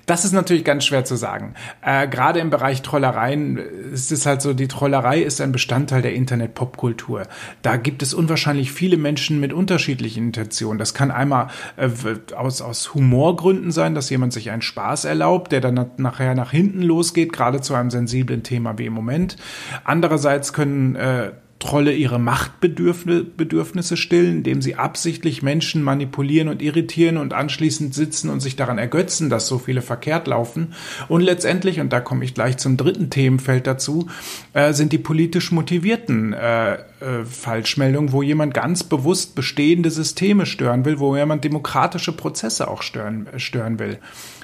Das 0.06 0.26
ist 0.26 0.34
natürlich 0.34 0.66
ganz 0.66 0.84
schwer 0.84 1.06
zu 1.06 1.16
sagen. 1.16 1.54
Äh, 1.82 2.08
Gerade 2.10 2.40
im 2.40 2.50
Bereich 2.50 2.82
Trollereien 2.82 3.58
ist 3.58 4.12
es 4.12 4.26
halt 4.26 4.42
so, 4.42 4.54
die 4.54 4.68
Trollerei 4.68 5.22
ist 5.22 5.40
ein 5.40 5.54
Bestandteil 5.54 6.02
der 6.02 6.14
Internet-Popkultur. 6.14 7.28
Da 7.62 7.78
gibt 7.78 8.04
es 8.04 8.14
unwahrscheinlich 8.14 8.74
viele 8.74 8.98
Menschen 8.98 9.40
mit 9.40 9.54
unterschiedlichen 9.54 10.28
Intentionen. 10.28 10.80
Das 10.80 10.94
kann 10.94 11.12
einmal 11.12 11.48
äh, 11.78 11.90
aus, 12.36 12.62
aus 12.62 12.94
Humorgründen 12.94 13.72
sein, 13.72 13.96
dass 13.96 14.10
jemand 14.10 14.34
sich 14.34 14.52
einen 14.52 14.62
Spaß 14.62 15.06
erlaubt, 15.06 15.54
der 15.54 15.62
dann 15.62 15.92
nachher 15.96 16.36
nach 16.36 16.52
hinten 16.52 16.82
losgeht, 16.82 17.32
gerade 17.32 17.62
zu 17.62 17.74
einem 17.74 17.90
sensiblen 17.90 18.44
Thema 18.44 18.78
wie 18.78 18.88
im 18.88 18.94
Moment. 18.94 19.38
Andererseits 19.86 20.52
können 20.52 20.96
äh, 20.96 21.32
Trolle 21.62 21.94
ihre 21.94 22.20
Machtbedürfnisse 22.20 23.96
stillen, 23.96 24.38
indem 24.38 24.64
sie 24.64 24.76
absichtlich 24.76 25.44
Menschen 25.44 25.84
manipulieren 25.84 26.50
und 26.50 26.62
irritieren 26.62 27.18
und 27.18 27.34
anschließend 27.34 27.94
sitzen 27.94 28.30
und 28.30 28.40
sich 28.40 28.56
daran 28.56 28.80
ergötzen, 28.80 29.30
dass 29.30 29.48
so 29.48 29.60
viele 29.60 29.84
verkehrt 29.84 30.28
laufen. 30.28 30.74
Und 31.08 31.22
letztendlich, 31.22 31.80
und 31.80 31.94
da 31.94 32.02
komme 32.02 32.26
ich 32.26 32.34
gleich 32.34 32.58
zum 32.58 32.78
dritten 32.78 33.12
Themenfeld 33.12 33.68
dazu, 33.68 34.08
äh, 34.54 34.74
sind 34.74 34.92
die 34.92 34.98
politisch 34.98 35.52
motivierten 35.52 36.34
äh, 36.34 36.74
äh, 36.74 37.26
Falschmeldungen, 37.26 38.12
wo 38.12 38.24
jemand 38.24 38.56
ganz 38.56 38.84
bewusst 38.84 39.36
bestehende 39.36 39.92
Systeme 39.92 40.48
stören 40.48 40.84
will, 40.84 40.98
wo 40.98 41.16
jemand 41.16 41.44
demokratische 41.44 42.12
Prozesse 42.12 42.68
auch 42.70 42.82
stören, 42.82 43.28
äh, 43.28 43.40
stören 43.40 43.78
will. 43.78 44.00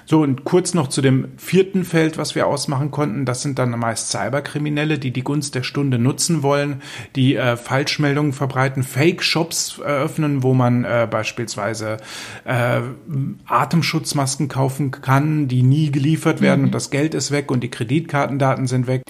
So, 0.10 0.22
und 0.22 0.46
kurz 0.46 0.74
noch 0.74 0.88
zu 0.88 1.02
dem 1.02 1.28
vierten 1.36 1.84
Feld, 1.84 2.18
was 2.18 2.34
wir 2.34 2.48
ausmachen 2.48 2.92
konnten. 2.92 3.26
Das 3.26 3.42
sind 3.42 3.60
dann 3.60 3.72
meist 3.72 4.10
Cyberkriminelle, 4.10 5.00
die 5.00 5.12
die 5.12 5.22
Gunst 5.22 5.54
der 5.54 5.64
Stunde 5.64 6.00
nutzen 6.00 6.44
wollen, 6.44 6.82
die 7.18 7.36
äh, 7.36 7.58
Falschmeldungen 7.58 8.32
verbreiten, 8.32 8.84
Fake-Shops 8.84 9.80
eröffnen, 9.80 10.44
wo 10.44 10.54
man 10.54 10.86
äh, 10.86 11.10
beispielsweise 11.12 11.98
äh, 12.46 12.80
Atemschutzmasken 13.48 14.48
kaufen 14.48 14.92
kann, 14.92 15.50
die 15.50 15.62
nie 15.62 15.92
geliefert 15.92 16.40
werden 16.40 16.62
mhm. 16.62 16.68
und 16.68 16.72
das 16.72 16.90
Geld 16.90 17.14
ist 17.14 17.32
weg 17.32 17.52
und 17.52 17.60
die 17.60 17.70
Kreditkartendaten 17.70 18.66
sind 18.66 18.88
weg. 18.88 19.02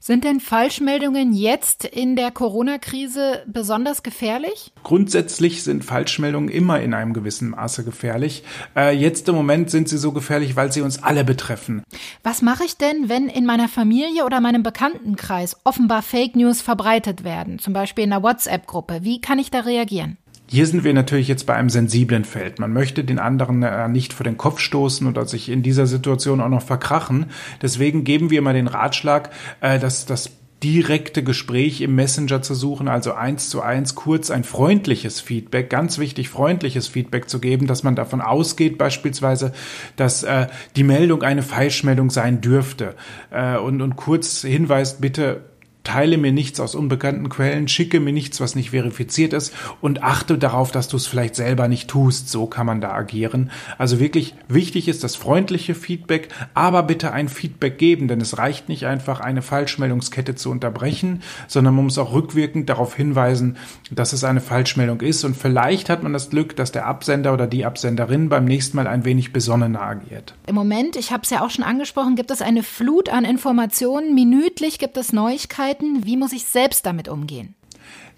Sind 0.00 0.24
denn 0.24 0.40
Falschmeldungen 0.40 1.32
jetzt 1.32 1.84
in 1.84 2.16
der 2.16 2.30
Corona-Krise 2.30 3.42
besonders 3.46 4.02
gefährlich? 4.02 4.72
Grundsätzlich 4.82 5.62
sind 5.62 5.84
Falschmeldungen 5.84 6.48
immer 6.48 6.80
in 6.80 6.94
einem 6.94 7.12
gewissen 7.12 7.50
Maße 7.50 7.84
gefährlich. 7.84 8.44
Äh, 8.76 8.96
jetzt 8.96 9.28
im 9.28 9.34
Moment 9.34 9.70
sind 9.70 9.88
sie 9.88 9.98
so 9.98 10.12
gefährlich, 10.12 10.56
weil 10.56 10.72
sie 10.72 10.82
uns 10.82 11.02
alle 11.02 11.24
betreffen. 11.24 11.82
Was 12.22 12.42
mache 12.42 12.64
ich 12.64 12.76
denn, 12.76 13.08
wenn 13.08 13.28
in 13.28 13.46
meiner 13.46 13.68
Familie 13.68 14.24
oder 14.24 14.40
meinem 14.40 14.62
Bekanntenkreis 14.62 15.56
offenbar 15.64 16.02
Fake 16.02 16.36
News 16.36 16.60
verbreitet 16.60 17.24
werden, 17.24 17.58
zum 17.58 17.72
Beispiel 17.72 18.04
in 18.04 18.12
einer 18.12 18.22
WhatsApp-Gruppe? 18.22 19.00
Wie 19.02 19.20
kann 19.20 19.38
ich 19.38 19.50
da 19.50 19.60
reagieren? 19.60 20.18
Hier 20.48 20.66
sind 20.66 20.84
wir 20.84 20.94
natürlich 20.94 21.26
jetzt 21.26 21.46
bei 21.46 21.54
einem 21.54 21.70
sensiblen 21.70 22.24
Feld. 22.24 22.60
Man 22.60 22.72
möchte 22.72 23.02
den 23.02 23.18
anderen 23.18 23.62
äh, 23.64 23.88
nicht 23.88 24.12
vor 24.12 24.24
den 24.24 24.36
Kopf 24.36 24.60
stoßen 24.60 25.06
oder 25.06 25.26
sich 25.26 25.48
in 25.48 25.62
dieser 25.62 25.86
Situation 25.86 26.40
auch 26.40 26.48
noch 26.48 26.62
verkrachen. 26.62 27.26
Deswegen 27.62 28.04
geben 28.04 28.30
wir 28.30 28.42
mal 28.42 28.54
den 28.54 28.68
Ratschlag, 28.68 29.30
äh, 29.60 29.80
dass 29.80 30.06
das 30.06 30.30
direkte 30.62 31.22
Gespräch 31.22 31.80
im 31.80 31.94
Messenger 31.94 32.40
zu 32.42 32.54
suchen, 32.54 32.88
also 32.88 33.12
eins 33.12 33.50
zu 33.50 33.60
eins 33.60 33.94
kurz 33.94 34.30
ein 34.30 34.42
freundliches 34.42 35.20
Feedback, 35.20 35.68
ganz 35.68 35.98
wichtig, 35.98 36.30
freundliches 36.30 36.88
Feedback 36.88 37.28
zu 37.28 37.40
geben, 37.40 37.66
dass 37.66 37.82
man 37.82 37.94
davon 37.94 38.22
ausgeht, 38.22 38.78
beispielsweise, 38.78 39.52
dass 39.96 40.22
äh, 40.22 40.46
die 40.74 40.84
Meldung 40.84 41.22
eine 41.22 41.42
Falschmeldung 41.42 42.10
sein 42.10 42.40
dürfte 42.40 42.94
äh, 43.30 43.56
und, 43.58 43.82
und 43.82 43.96
kurz 43.96 44.42
hinweist, 44.42 45.00
bitte 45.00 45.42
teile 45.86 46.18
mir 46.18 46.32
nichts 46.32 46.58
aus 46.58 46.74
unbekannten 46.74 47.28
Quellen, 47.28 47.68
schicke 47.68 48.00
mir 48.00 48.12
nichts, 48.12 48.40
was 48.40 48.56
nicht 48.56 48.70
verifiziert 48.70 49.32
ist 49.32 49.54
und 49.80 50.02
achte 50.02 50.36
darauf, 50.36 50.72
dass 50.72 50.88
du 50.88 50.96
es 50.96 51.06
vielleicht 51.06 51.36
selber 51.36 51.68
nicht 51.68 51.88
tust. 51.88 52.28
So 52.28 52.46
kann 52.46 52.66
man 52.66 52.80
da 52.80 52.92
agieren. 52.92 53.52
Also 53.78 54.00
wirklich 54.00 54.34
wichtig 54.48 54.88
ist 54.88 55.04
das 55.04 55.14
freundliche 55.14 55.76
Feedback, 55.76 56.28
aber 56.54 56.82
bitte 56.82 57.12
ein 57.12 57.28
Feedback 57.28 57.78
geben, 57.78 58.08
denn 58.08 58.20
es 58.20 58.36
reicht 58.36 58.68
nicht 58.68 58.84
einfach 58.86 59.20
eine 59.20 59.42
Falschmeldungskette 59.42 60.34
zu 60.34 60.50
unterbrechen, 60.50 61.22
sondern 61.46 61.74
man 61.76 61.84
muss 61.84 61.98
auch 61.98 62.12
rückwirkend 62.12 62.68
darauf 62.68 62.96
hinweisen, 62.96 63.56
dass 63.92 64.12
es 64.12 64.24
eine 64.24 64.40
Falschmeldung 64.40 65.00
ist 65.02 65.22
und 65.22 65.36
vielleicht 65.36 65.88
hat 65.88 66.02
man 66.02 66.12
das 66.12 66.30
Glück, 66.30 66.56
dass 66.56 66.72
der 66.72 66.86
Absender 66.86 67.32
oder 67.32 67.46
die 67.46 67.64
Absenderin 67.64 68.28
beim 68.28 68.44
nächsten 68.44 68.76
Mal 68.76 68.88
ein 68.88 69.04
wenig 69.04 69.32
besonnener 69.32 69.82
agiert. 69.82 70.34
Im 70.48 70.56
Moment, 70.56 70.96
ich 70.96 71.12
habe 71.12 71.22
es 71.22 71.30
ja 71.30 71.44
auch 71.44 71.50
schon 71.50 71.64
angesprochen, 71.64 72.16
gibt 72.16 72.32
es 72.32 72.42
eine 72.42 72.64
Flut 72.64 73.08
an 73.08 73.24
Informationen. 73.24 74.14
Minütlich 74.16 74.80
gibt 74.80 74.96
es 74.96 75.12
Neuigkeiten. 75.12 75.75
Wie 75.80 76.16
muss 76.16 76.32
ich 76.32 76.44
selbst 76.44 76.86
damit 76.86 77.08
umgehen? 77.08 77.54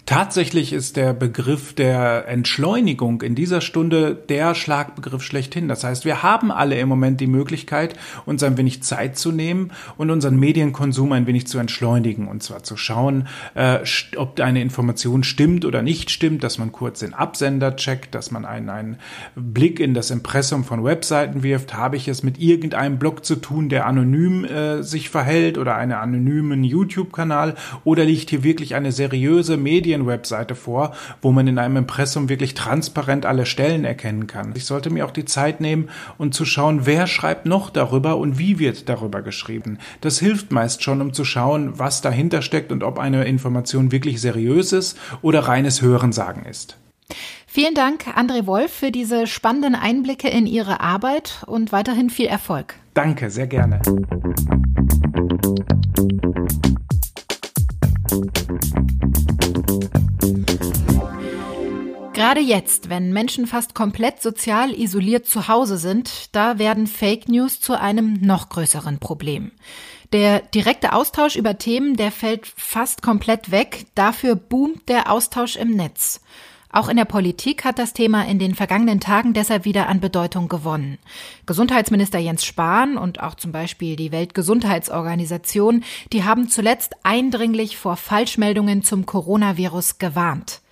Tatsächlich 0.08 0.72
ist 0.72 0.96
der 0.96 1.12
Begriff 1.12 1.74
der 1.74 2.26
Entschleunigung 2.28 3.20
in 3.20 3.34
dieser 3.34 3.60
Stunde 3.60 4.14
der 4.14 4.54
Schlagbegriff 4.54 5.22
schlechthin. 5.22 5.68
Das 5.68 5.84
heißt, 5.84 6.06
wir 6.06 6.22
haben 6.22 6.50
alle 6.50 6.78
im 6.78 6.88
Moment 6.88 7.20
die 7.20 7.26
Möglichkeit, 7.26 7.94
uns 8.24 8.42
ein 8.42 8.56
wenig 8.56 8.82
Zeit 8.82 9.18
zu 9.18 9.32
nehmen 9.32 9.70
und 9.98 10.10
unseren 10.10 10.38
Medienkonsum 10.38 11.12
ein 11.12 11.26
wenig 11.26 11.46
zu 11.46 11.58
entschleunigen. 11.58 12.26
Und 12.26 12.42
zwar 12.42 12.62
zu 12.62 12.78
schauen, 12.78 13.28
äh, 13.54 13.80
ob 14.16 14.40
eine 14.40 14.62
Information 14.62 15.24
stimmt 15.24 15.66
oder 15.66 15.82
nicht 15.82 16.08
stimmt, 16.10 16.42
dass 16.42 16.56
man 16.56 16.72
kurz 16.72 17.00
den 17.00 17.12
Absender 17.12 17.76
checkt, 17.76 18.14
dass 18.14 18.30
man 18.30 18.46
einen, 18.46 18.70
einen 18.70 18.96
Blick 19.36 19.78
in 19.78 19.92
das 19.92 20.10
Impressum 20.10 20.64
von 20.64 20.84
Webseiten 20.84 21.42
wirft. 21.42 21.74
Habe 21.74 21.96
ich 21.96 22.08
es 22.08 22.22
mit 22.22 22.38
irgendeinem 22.40 22.98
Blog 22.98 23.26
zu 23.26 23.36
tun, 23.36 23.68
der 23.68 23.84
anonym 23.84 24.46
äh, 24.46 24.82
sich 24.82 25.10
verhält 25.10 25.58
oder 25.58 25.76
einen 25.76 25.92
anonymen 25.92 26.64
YouTube-Kanal 26.64 27.56
oder 27.84 28.06
liegt 28.06 28.30
hier 28.30 28.42
wirklich 28.42 28.74
eine 28.74 28.90
seriöse 28.90 29.58
Medien 29.58 29.97
Medienwebseite 29.98 30.54
vor, 30.54 30.92
wo 31.20 31.32
man 31.32 31.46
in 31.46 31.58
einem 31.58 31.76
Impressum 31.76 32.28
wirklich 32.28 32.54
transparent 32.54 33.26
alle 33.26 33.46
Stellen 33.46 33.84
erkennen 33.84 34.26
kann. 34.26 34.52
Ich 34.54 34.64
sollte 34.64 34.90
mir 34.90 35.04
auch 35.04 35.10
die 35.10 35.24
Zeit 35.24 35.60
nehmen 35.60 35.88
und 36.16 36.34
zu 36.34 36.44
schauen, 36.44 36.86
wer 36.86 37.06
schreibt 37.06 37.46
noch 37.46 37.70
darüber 37.70 38.16
und 38.16 38.38
wie 38.38 38.58
wird 38.58 38.88
darüber 38.88 39.22
geschrieben. 39.22 39.78
Das 40.00 40.18
hilft 40.18 40.52
meist 40.52 40.82
schon, 40.82 41.00
um 41.00 41.12
zu 41.12 41.24
schauen, 41.24 41.78
was 41.78 42.00
dahinter 42.00 42.42
steckt 42.42 42.72
und 42.72 42.82
ob 42.82 42.98
eine 42.98 43.24
Information 43.24 43.92
wirklich 43.92 44.20
seriös 44.20 44.72
ist 44.72 44.98
oder 45.22 45.40
reines 45.40 45.82
Hörensagen 45.82 46.44
ist. 46.44 46.76
Vielen 47.46 47.74
Dank, 47.74 48.04
André 48.14 48.46
Wolf, 48.46 48.70
für 48.70 48.92
diese 48.92 49.26
spannenden 49.26 49.74
Einblicke 49.74 50.28
in 50.28 50.46
Ihre 50.46 50.80
Arbeit 50.80 51.42
und 51.46 51.72
weiterhin 51.72 52.10
viel 52.10 52.26
Erfolg. 52.26 52.74
Danke, 52.92 53.30
sehr 53.30 53.46
gerne. 53.46 53.80
Gerade 62.18 62.40
jetzt, 62.40 62.90
wenn 62.90 63.12
Menschen 63.12 63.46
fast 63.46 63.76
komplett 63.76 64.20
sozial 64.20 64.72
isoliert 64.72 65.26
zu 65.26 65.46
Hause 65.46 65.78
sind, 65.78 66.34
da 66.34 66.58
werden 66.58 66.88
Fake 66.88 67.28
News 67.28 67.60
zu 67.60 67.78
einem 67.78 68.14
noch 68.14 68.48
größeren 68.48 68.98
Problem. 68.98 69.52
Der 70.12 70.40
direkte 70.40 70.94
Austausch 70.94 71.36
über 71.36 71.58
Themen, 71.58 71.94
der 71.94 72.10
fällt 72.10 72.48
fast 72.48 73.02
komplett 73.02 73.52
weg, 73.52 73.86
dafür 73.94 74.34
boomt 74.34 74.88
der 74.88 75.12
Austausch 75.12 75.54
im 75.54 75.76
Netz. 75.76 76.20
Auch 76.72 76.88
in 76.88 76.96
der 76.96 77.04
Politik 77.04 77.64
hat 77.64 77.78
das 77.78 77.92
Thema 77.92 78.26
in 78.26 78.40
den 78.40 78.56
vergangenen 78.56 78.98
Tagen 78.98 79.32
deshalb 79.32 79.64
wieder 79.64 79.88
an 79.88 80.00
Bedeutung 80.00 80.48
gewonnen. 80.48 80.98
Gesundheitsminister 81.46 82.18
Jens 82.18 82.44
Spahn 82.44 82.96
und 82.98 83.20
auch 83.20 83.36
zum 83.36 83.52
Beispiel 83.52 83.94
die 83.94 84.10
Weltgesundheitsorganisation, 84.10 85.84
die 86.12 86.24
haben 86.24 86.48
zuletzt 86.48 86.96
eindringlich 87.04 87.76
vor 87.76 87.96
Falschmeldungen 87.96 88.82
zum 88.82 89.06
Coronavirus 89.06 89.98
gewarnt. 89.98 90.62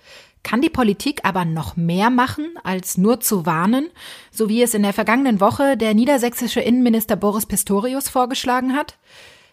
Kann 0.47 0.61
die 0.61 0.69
Politik 0.69 1.19
aber 1.23 1.43
noch 1.43 1.75
mehr 1.75 2.09
machen, 2.09 2.57
als 2.63 2.97
nur 2.97 3.19
zu 3.19 3.45
warnen, 3.45 3.89
so 4.31 4.47
wie 4.47 4.61
es 4.61 4.73
in 4.73 4.81
der 4.81 4.93
vergangenen 4.93 5.41
Woche 5.41 5.75
der 5.75 5.93
niedersächsische 5.93 6.61
Innenminister 6.61 7.17
Boris 7.17 7.45
Pistorius 7.45 8.07
vorgeschlagen 8.07 8.73
hat? 8.73 8.97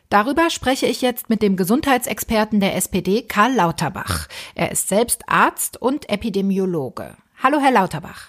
Darüber 0.09 0.51
spreche 0.51 0.87
ich 0.87 1.03
jetzt 1.03 1.29
mit 1.29 1.43
dem 1.43 1.57
Gesundheitsexperten 1.57 2.61
der 2.61 2.77
SPD, 2.77 3.23
Karl 3.23 3.55
Lauterbach. 3.55 4.29
Er 4.55 4.71
ist 4.71 4.87
selbst 4.87 5.25
Arzt 5.27 5.83
und 5.83 6.09
Epidemiologe. 6.09 7.17
Hallo, 7.43 7.59
Herr 7.59 7.73
Lauterbach. 7.73 8.29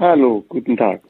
Hallo, 0.00 0.44
guten 0.48 0.76
Tag. 0.76 1.02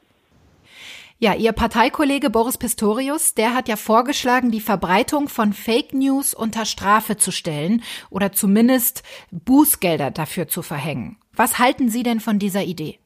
Ja, 1.23 1.35
Ihr 1.35 1.51
Parteikollege 1.51 2.31
Boris 2.31 2.57
Pistorius, 2.57 3.35
der 3.35 3.53
hat 3.53 3.69
ja 3.69 3.75
vorgeschlagen, 3.75 4.49
die 4.49 4.59
Verbreitung 4.59 5.27
von 5.27 5.53
Fake 5.53 5.93
News 5.93 6.33
unter 6.33 6.65
Strafe 6.65 7.15
zu 7.15 7.31
stellen 7.31 7.83
oder 8.09 8.31
zumindest 8.31 9.03
Bußgelder 9.29 10.09
dafür 10.09 10.47
zu 10.47 10.63
verhängen. 10.63 11.17
Was 11.35 11.59
halten 11.59 11.89
Sie 11.89 12.01
denn 12.01 12.21
von 12.21 12.39
dieser 12.39 12.63
Idee? 12.63 12.97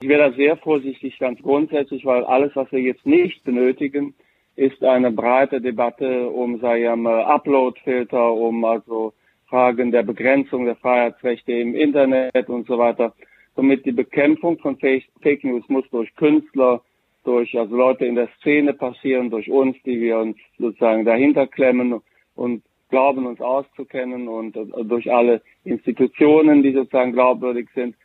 Ich 0.00 0.08
wäre 0.08 0.30
da 0.30 0.34
sehr 0.34 0.56
vorsichtig, 0.56 1.18
ganz 1.18 1.42
grundsätzlich, 1.42 2.06
weil 2.06 2.24
alles, 2.24 2.56
was 2.56 2.72
wir 2.72 2.80
jetzt 2.80 3.04
nicht 3.04 3.44
benötigen, 3.44 4.14
ist 4.56 4.82
eine 4.82 5.12
breite 5.12 5.60
Debatte 5.60 6.30
um, 6.30 6.58
sei 6.60 6.78
ja 6.78 6.96
mal, 6.96 7.24
Uploadfilter, 7.24 8.32
um 8.32 8.64
also 8.64 9.12
Fragen 9.50 9.92
der 9.92 10.04
Begrenzung 10.04 10.64
der 10.64 10.76
Freiheitsrechte 10.76 11.52
im 11.52 11.74
Internet 11.74 12.48
und 12.48 12.66
so 12.66 12.78
weiter. 12.78 13.12
Somit 13.56 13.84
die 13.84 13.92
Bekämpfung 13.92 14.58
von 14.58 14.78
Fake 14.78 15.44
News 15.44 15.68
muss 15.68 15.84
durch 15.90 16.14
Künstler, 16.16 16.80
durch 17.24 17.58
also 17.58 17.74
Leute 17.74 18.06
in 18.06 18.14
der 18.14 18.28
Szene 18.38 18.74
passieren, 18.74 19.30
durch 19.30 19.50
uns, 19.50 19.76
die 19.84 20.00
wir 20.00 20.18
uns 20.18 20.36
sozusagen 20.58 21.04
dahinter 21.04 21.46
klemmen 21.46 22.00
und 22.34 22.62
glauben 22.90 23.26
uns 23.26 23.40
auszukennen 23.40 24.28
und 24.28 24.56
äh, 24.56 24.84
durch 24.84 25.12
alle 25.12 25.42
Institutionen, 25.64 26.62
die 26.62 26.72
sozusagen 26.72 27.12
glaubwürdig 27.12 27.68
sind. 27.74 27.96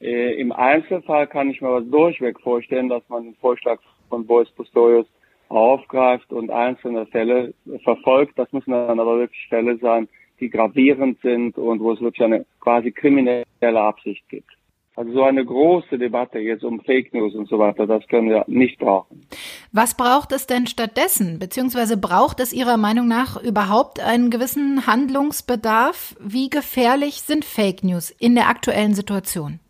Äh, 0.00 0.40
Im 0.40 0.52
Einzelfall 0.52 1.26
kann 1.26 1.50
ich 1.50 1.60
mir 1.60 1.72
was 1.72 1.90
durchweg 1.90 2.40
vorstellen, 2.40 2.88
dass 2.88 3.06
man 3.08 3.24
den 3.24 3.34
Vorschlag 3.36 3.80
von 4.08 4.26
Boris 4.26 4.50
Pistorius 4.50 5.06
aufgreift 5.48 6.32
und 6.32 6.50
einzelne 6.50 7.06
Fälle 7.06 7.54
verfolgt. 7.82 8.38
Das 8.38 8.52
müssen 8.52 8.70
dann 8.70 9.00
aber 9.00 9.18
wirklich 9.18 9.46
Fälle 9.48 9.76
sein, 9.78 10.08
die 10.40 10.50
gravierend 10.50 11.20
sind 11.20 11.58
und 11.58 11.80
wo 11.80 11.92
es 11.92 12.00
wirklich 12.00 12.24
eine 12.24 12.46
quasi 12.60 12.92
kriminelle 12.92 13.44
Absicht 13.62 14.28
gibt. 14.28 14.57
Also 14.98 15.12
so 15.12 15.22
eine 15.22 15.44
große 15.44 15.96
Debatte 15.96 16.40
jetzt 16.40 16.64
um 16.64 16.80
Fake 16.80 17.14
News 17.14 17.32
und 17.36 17.48
so 17.48 17.60
weiter, 17.60 17.86
das 17.86 18.04
können 18.08 18.30
wir 18.30 18.44
nicht 18.48 18.80
brauchen. 18.80 19.28
Was 19.70 19.96
braucht 19.96 20.32
es 20.32 20.48
denn 20.48 20.66
stattdessen? 20.66 21.38
Beziehungsweise 21.38 21.96
braucht 21.96 22.40
es 22.40 22.52
Ihrer 22.52 22.76
Meinung 22.76 23.06
nach 23.06 23.40
überhaupt 23.40 24.00
einen 24.00 24.28
gewissen 24.28 24.88
Handlungsbedarf? 24.88 26.16
Wie 26.20 26.50
gefährlich 26.50 27.20
sind 27.20 27.44
Fake 27.44 27.84
News 27.84 28.10
in 28.10 28.34
der 28.34 28.48
aktuellen 28.48 28.94
Situation? 28.94 29.60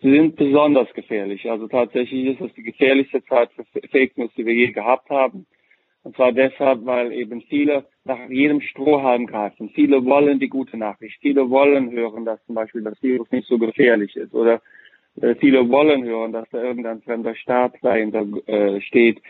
Sie 0.00 0.10
sind 0.10 0.36
besonders 0.36 0.90
gefährlich. 0.94 1.50
Also 1.50 1.68
tatsächlich 1.68 2.28
ist 2.28 2.40
es 2.40 2.54
die 2.54 2.62
gefährlichste 2.62 3.22
Zeit 3.26 3.50
für 3.52 3.64
Fake 3.88 4.16
News, 4.16 4.30
die 4.38 4.46
wir 4.46 4.54
je 4.54 4.72
gehabt 4.72 5.10
haben. 5.10 5.44
Und 6.02 6.16
zwar 6.16 6.32
deshalb, 6.32 6.86
weil 6.86 7.12
eben 7.12 7.42
viele 7.42 7.84
nach 8.04 8.28
jedem 8.30 8.60
Strohhalm 8.62 9.26
greifen. 9.26 9.68
Viele 9.74 10.04
wollen 10.04 10.40
die 10.40 10.48
gute 10.48 10.78
Nachricht. 10.78 11.20
Viele 11.20 11.50
wollen 11.50 11.90
hören, 11.90 12.24
dass 12.24 12.44
zum 12.46 12.54
Beispiel 12.54 12.82
das 12.82 13.02
Virus 13.02 13.30
nicht 13.30 13.46
so 13.46 13.58
gefährlich 13.58 14.16
ist. 14.16 14.34
Oder 14.34 14.62
äh, 15.20 15.34
viele 15.34 15.68
wollen 15.68 16.04
hören, 16.04 16.32
dass 16.32 16.48
da 16.50 16.62
irgendein 16.62 17.02
fremder 17.02 17.34
Staat 17.34 17.74
dahinter 17.82 18.24
äh, 18.46 18.80
steht. 18.80 19.20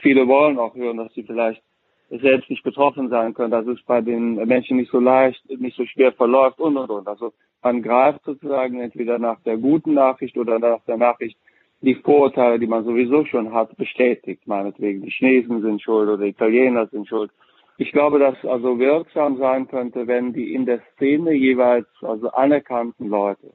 Viele 0.00 0.26
wollen 0.26 0.58
auch 0.58 0.74
hören, 0.74 0.96
dass 0.96 1.12
sie 1.12 1.24
vielleicht 1.24 1.62
selbst 2.10 2.48
nicht 2.50 2.62
betroffen 2.62 3.08
sein 3.08 3.34
können, 3.34 3.50
dass 3.50 3.66
es 3.66 3.82
bei 3.84 4.00
den 4.00 4.34
Menschen 4.34 4.76
nicht 4.76 4.90
so 4.90 5.00
leicht, 5.00 5.42
nicht 5.58 5.76
so 5.76 5.84
schwer 5.86 6.12
verläuft 6.12 6.58
und 6.58 6.76
und 6.76 6.90
und. 6.90 7.08
Also 7.08 7.32
man 7.62 7.82
greift 7.82 8.24
sozusagen 8.24 8.80
entweder 8.80 9.18
nach 9.18 9.40
der 9.40 9.56
guten 9.56 9.94
Nachricht 9.94 10.36
oder 10.36 10.58
nach 10.58 10.84
der 10.86 10.96
Nachricht, 10.98 11.38
die 11.84 11.94
Vorurteile, 11.96 12.58
die 12.58 12.66
man 12.66 12.84
sowieso 12.84 13.24
schon 13.24 13.52
hat, 13.52 13.76
bestätigt. 13.76 14.46
Meinetwegen, 14.46 15.02
die 15.02 15.10
Chinesen 15.10 15.62
sind 15.62 15.82
schuld 15.82 16.08
oder 16.08 16.24
Italiener 16.24 16.86
sind 16.88 17.08
schuld. 17.08 17.30
Ich 17.76 17.90
glaube, 17.92 18.18
dass 18.18 18.36
also 18.44 18.78
wirksam 18.78 19.36
sein 19.38 19.66
könnte, 19.68 20.06
wenn 20.06 20.32
die 20.32 20.54
in 20.54 20.64
der 20.64 20.80
Szene 20.94 21.32
jeweils 21.32 21.88
also 22.02 22.30
anerkannten 22.30 23.08
Leute, 23.08 23.52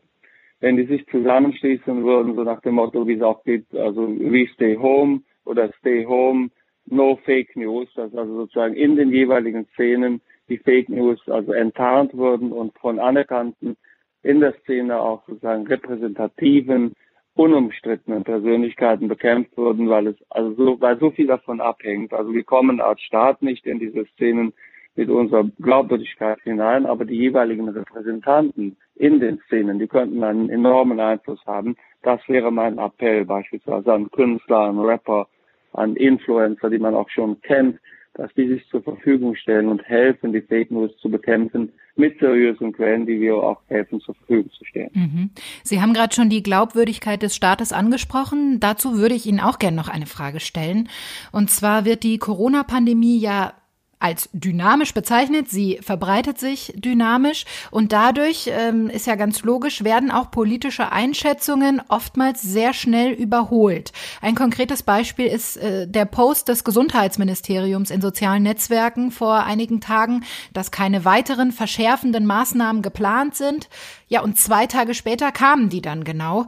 wenn 0.60 0.76
die 0.76 0.86
sich 0.86 1.06
zusammenschließen 1.08 2.04
würden, 2.04 2.36
so 2.36 2.44
nach 2.44 2.62
dem 2.62 2.76
Motto, 2.76 3.08
wie 3.08 3.14
es 3.14 3.22
auch 3.22 3.44
gibt, 3.44 3.74
also 3.76 4.08
we 4.10 4.46
stay 4.54 4.76
home 4.76 5.22
oder 5.46 5.72
stay 5.80 6.06
home, 6.06 6.50
no 6.86 7.18
fake 7.24 7.56
news, 7.56 7.88
dass 7.96 8.14
also 8.14 8.36
sozusagen 8.36 8.76
in 8.76 8.98
den 8.98 9.12
jeweiligen 9.12 9.68
Szenen 9.74 10.22
die 10.50 10.58
Fake 10.58 10.90
News 10.90 11.20
also 11.30 11.54
enttarnt 11.54 12.14
würden 12.18 12.52
und 12.52 12.78
von 12.80 13.00
anerkannten 13.00 13.78
in 14.22 14.42
der 14.42 14.54
Szene 14.64 15.00
auch 15.00 15.26
sozusagen 15.28 15.66
repräsentativen 15.68 16.94
unumstrittenen 17.40 18.26
Persönlichkeiten 18.26 19.08
bekämpft 19.08 19.56
wurden, 19.56 19.88
weil 19.88 20.08
es 20.08 20.18
also 20.30 20.54
so, 20.56 20.82
weil 20.82 21.00
so 21.00 21.10
viel 21.12 21.28
davon 21.28 21.62
abhängt. 21.62 22.12
Also 22.12 22.34
wir 22.34 22.44
kommen 22.44 22.82
als 22.82 23.00
Staat 23.00 23.42
nicht 23.42 23.66
in 23.66 23.80
diese 23.80 24.06
Szenen 24.08 24.52
mit 24.98 25.10
unserer 25.10 25.46
Glaubwürdigkeit 25.58 26.42
hinein, 26.44 26.86
aber 26.86 27.06
die 27.06 27.16
jeweiligen 27.16 27.70
Repräsentanten 27.70 28.76
in 28.96 29.22
den 29.22 29.40
Szenen, 29.48 29.80
die 29.80 29.88
könnten 29.88 30.22
einen 30.22 30.50
enormen 30.50 31.00
Einfluss 31.00 31.40
haben. 31.46 31.78
Das 32.04 32.20
wäre 32.28 32.52
mein 32.52 32.78
Appell 32.78 33.24
beispielsweise 33.24 33.94
an 33.94 34.12
Künstler, 34.12 34.60
an 34.68 34.80
Rapper, 34.80 35.30
an 35.72 35.96
Influencer, 35.96 36.70
die 36.70 36.80
man 36.80 36.94
auch 36.94 37.10
schon 37.10 37.40
kennt, 37.40 37.80
dass 38.14 38.34
die 38.34 38.48
sich 38.48 38.68
zur 38.70 38.84
Verfügung 38.84 39.36
stellen 39.36 39.68
und 39.68 39.84
helfen, 39.84 40.34
die 40.34 40.42
Fake 40.42 40.72
News 40.72 40.92
zu 41.02 41.10
bekämpfen 41.10 41.72
mit 41.96 42.20
seriösen 42.20 42.74
Quellen, 42.74 43.06
die 43.06 43.20
wir 43.20 43.36
auch 43.36 43.62
helfen, 43.68 44.02
zur 44.02 44.16
Verfügung 44.16 44.52
zu 44.52 44.66
stellen. 44.66 44.90
Mhm. 44.94 45.30
Sie 45.64 45.82
haben 45.82 45.94
gerade 45.94 46.14
schon 46.14 46.30
die 46.30 46.44
Glaubwürdigkeit 46.44 47.22
des 47.22 47.36
Staates 47.36 47.72
angesprochen. 47.72 48.60
Dazu 48.60 48.98
würde 48.98 49.16
ich 49.16 49.26
Ihnen 49.26 49.40
auch 49.40 49.60
gerne 49.60 49.78
noch 49.78 49.90
eine 49.90 50.06
Frage 50.06 50.40
stellen. 50.40 50.90
Und 51.32 51.50
zwar 51.50 51.86
wird 51.86 52.04
die 52.04 52.18
Corona-Pandemie 52.18 53.20
ja 53.20 53.54
als 54.00 54.30
dynamisch 54.32 54.94
bezeichnet. 54.94 55.50
Sie 55.50 55.80
verbreitet 55.82 56.40
sich 56.40 56.74
dynamisch 56.76 57.46
und 57.70 57.92
dadurch 57.92 58.50
ähm, 58.52 58.90
ist 58.90 59.08
ja 59.08 59.16
ganz 59.16 59.44
logisch, 59.44 59.84
werden 59.84 60.10
auch 60.10 60.32
politische 60.32 60.92
Einschätzungen 60.92 61.82
oftmals 61.90 62.42
sehr 62.42 62.74
schnell 62.74 63.12
überholt. 63.12 63.92
Ein 64.22 64.36
konkretes 64.36 64.84
Beispiel 64.84 65.28
ist 65.28 65.58
äh, 65.58 65.88
der 65.88 66.06
Post 66.06 66.48
des 66.48 66.64
Gesundheitsministeriums 66.64 67.92
in 67.92 68.02
sozialen 68.02 68.44
Netzwerken 68.44 69.12
vor 69.12 69.44
einigen 69.44 69.82
Tagen, 69.82 70.24
dass 70.54 70.72
keine 70.72 71.04
weiteren 71.04 71.52
verschärfenden 71.52 72.26
Maßnahmen 72.26 72.82
geplant 72.82 73.36
sind. 73.36 73.70
Ja, 74.08 74.22
und 74.22 74.38
zwei 74.38 74.66
Tage 74.66 74.94
später 74.94 75.32
kamen 75.32 75.70
die 75.70 75.82
dann 75.82 76.06
genau. 76.06 76.48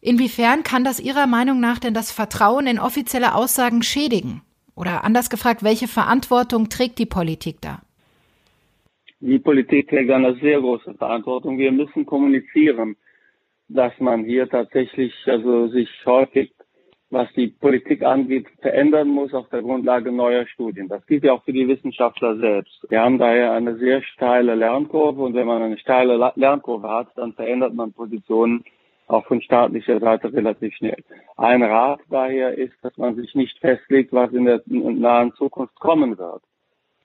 Inwiefern 0.00 0.62
kann 0.62 0.84
das 0.84 1.00
Ihrer 1.00 1.26
Meinung 1.26 1.58
nach 1.58 1.80
denn 1.80 1.94
das 1.94 2.12
Vertrauen 2.12 2.68
in 2.68 2.78
offizielle 2.78 3.34
Aussagen 3.34 3.82
schädigen? 3.82 4.42
Oder 4.76 5.04
anders 5.04 5.30
gefragt, 5.30 5.64
welche 5.64 5.88
Verantwortung 5.88 6.68
trägt 6.68 6.98
die 6.98 7.06
Politik 7.06 7.56
da? 7.62 7.80
Die 9.20 9.38
Politik 9.38 9.88
trägt 9.88 10.10
eine 10.10 10.34
sehr 10.36 10.60
große 10.60 10.94
Verantwortung. 10.94 11.58
Wir 11.58 11.72
müssen 11.72 12.04
kommunizieren, 12.04 12.96
dass 13.68 13.92
man 13.98 14.24
hier 14.24 14.48
tatsächlich 14.48 15.12
also 15.24 15.68
sich 15.68 15.88
häufig, 16.04 16.52
was 17.08 17.32
die 17.34 17.48
Politik 17.48 18.02
angeht, 18.02 18.46
verändern 18.60 19.08
muss 19.08 19.32
auf 19.32 19.48
der 19.48 19.62
Grundlage 19.62 20.12
neuer 20.12 20.46
Studien. 20.46 20.88
Das 20.88 21.06
gilt 21.06 21.24
ja 21.24 21.32
auch 21.32 21.44
für 21.44 21.52
die 21.54 21.66
Wissenschaftler 21.66 22.36
selbst. 22.36 22.86
Wir 22.90 23.00
haben 23.00 23.18
daher 23.18 23.52
eine 23.52 23.76
sehr 23.78 24.02
steile 24.02 24.54
Lernkurve 24.54 25.22
und 25.22 25.34
wenn 25.34 25.46
man 25.46 25.62
eine 25.62 25.78
steile 25.78 26.32
Lernkurve 26.34 26.88
hat, 26.88 27.08
dann 27.16 27.32
verändert 27.32 27.74
man 27.74 27.92
Positionen 27.92 28.64
auch 29.06 29.26
von 29.26 29.40
staatlicher 29.40 30.00
Seite 30.00 30.32
relativ 30.32 30.74
schnell. 30.74 31.02
Ein 31.36 31.62
Rat 31.62 32.00
daher 32.10 32.56
ist, 32.58 32.74
dass 32.82 32.96
man 32.96 33.14
sich 33.14 33.34
nicht 33.34 33.58
festlegt, 33.58 34.12
was 34.12 34.32
in 34.32 34.44
der 34.46 34.62
nahen 34.66 35.32
Zukunft 35.34 35.74
kommen 35.76 36.18
wird. 36.18 36.42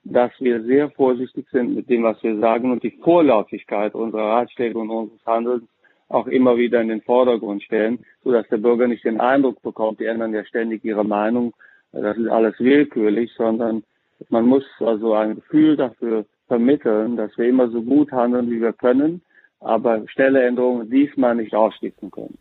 Dass 0.04 0.32
wir 0.40 0.62
sehr 0.64 0.90
vorsichtig 0.90 1.46
sind 1.52 1.76
mit 1.76 1.88
dem, 1.88 2.02
was 2.02 2.20
wir 2.22 2.38
sagen 2.40 2.72
und 2.72 2.82
die 2.82 2.98
Vorläufigkeit 3.02 3.94
unserer 3.94 4.30
Ratschläge 4.30 4.76
und 4.76 4.90
unseres 4.90 5.24
Handelns 5.24 5.64
auch 6.08 6.26
immer 6.26 6.56
wieder 6.56 6.80
in 6.80 6.88
den 6.88 7.02
Vordergrund 7.02 7.62
stellen, 7.62 8.04
so 8.24 8.32
dass 8.32 8.48
der 8.48 8.58
Bürger 8.58 8.88
nicht 8.88 9.04
den 9.04 9.20
Eindruck 9.20 9.62
bekommt, 9.62 10.00
die 10.00 10.06
ändern 10.06 10.34
ja 10.34 10.44
ständig 10.44 10.84
ihre 10.84 11.04
Meinung, 11.04 11.54
das 11.92 12.16
ist 12.16 12.28
alles 12.28 12.58
willkürlich, 12.58 13.32
sondern 13.36 13.84
man 14.28 14.46
muss 14.46 14.64
also 14.80 15.14
ein 15.14 15.36
Gefühl 15.36 15.76
dafür 15.76 16.24
vermitteln, 16.48 17.16
dass 17.16 17.36
wir 17.38 17.48
immer 17.48 17.68
so 17.68 17.82
gut 17.82 18.12
handeln, 18.12 18.50
wie 18.50 18.60
wir 18.60 18.72
können, 18.72 19.22
aber 19.64 20.02
schnelle 20.08 20.46
Änderungen 20.46 20.90
diesmal 20.90 21.34
nicht 21.34 21.54
ausschließen 21.54 22.10
können. 22.10 22.38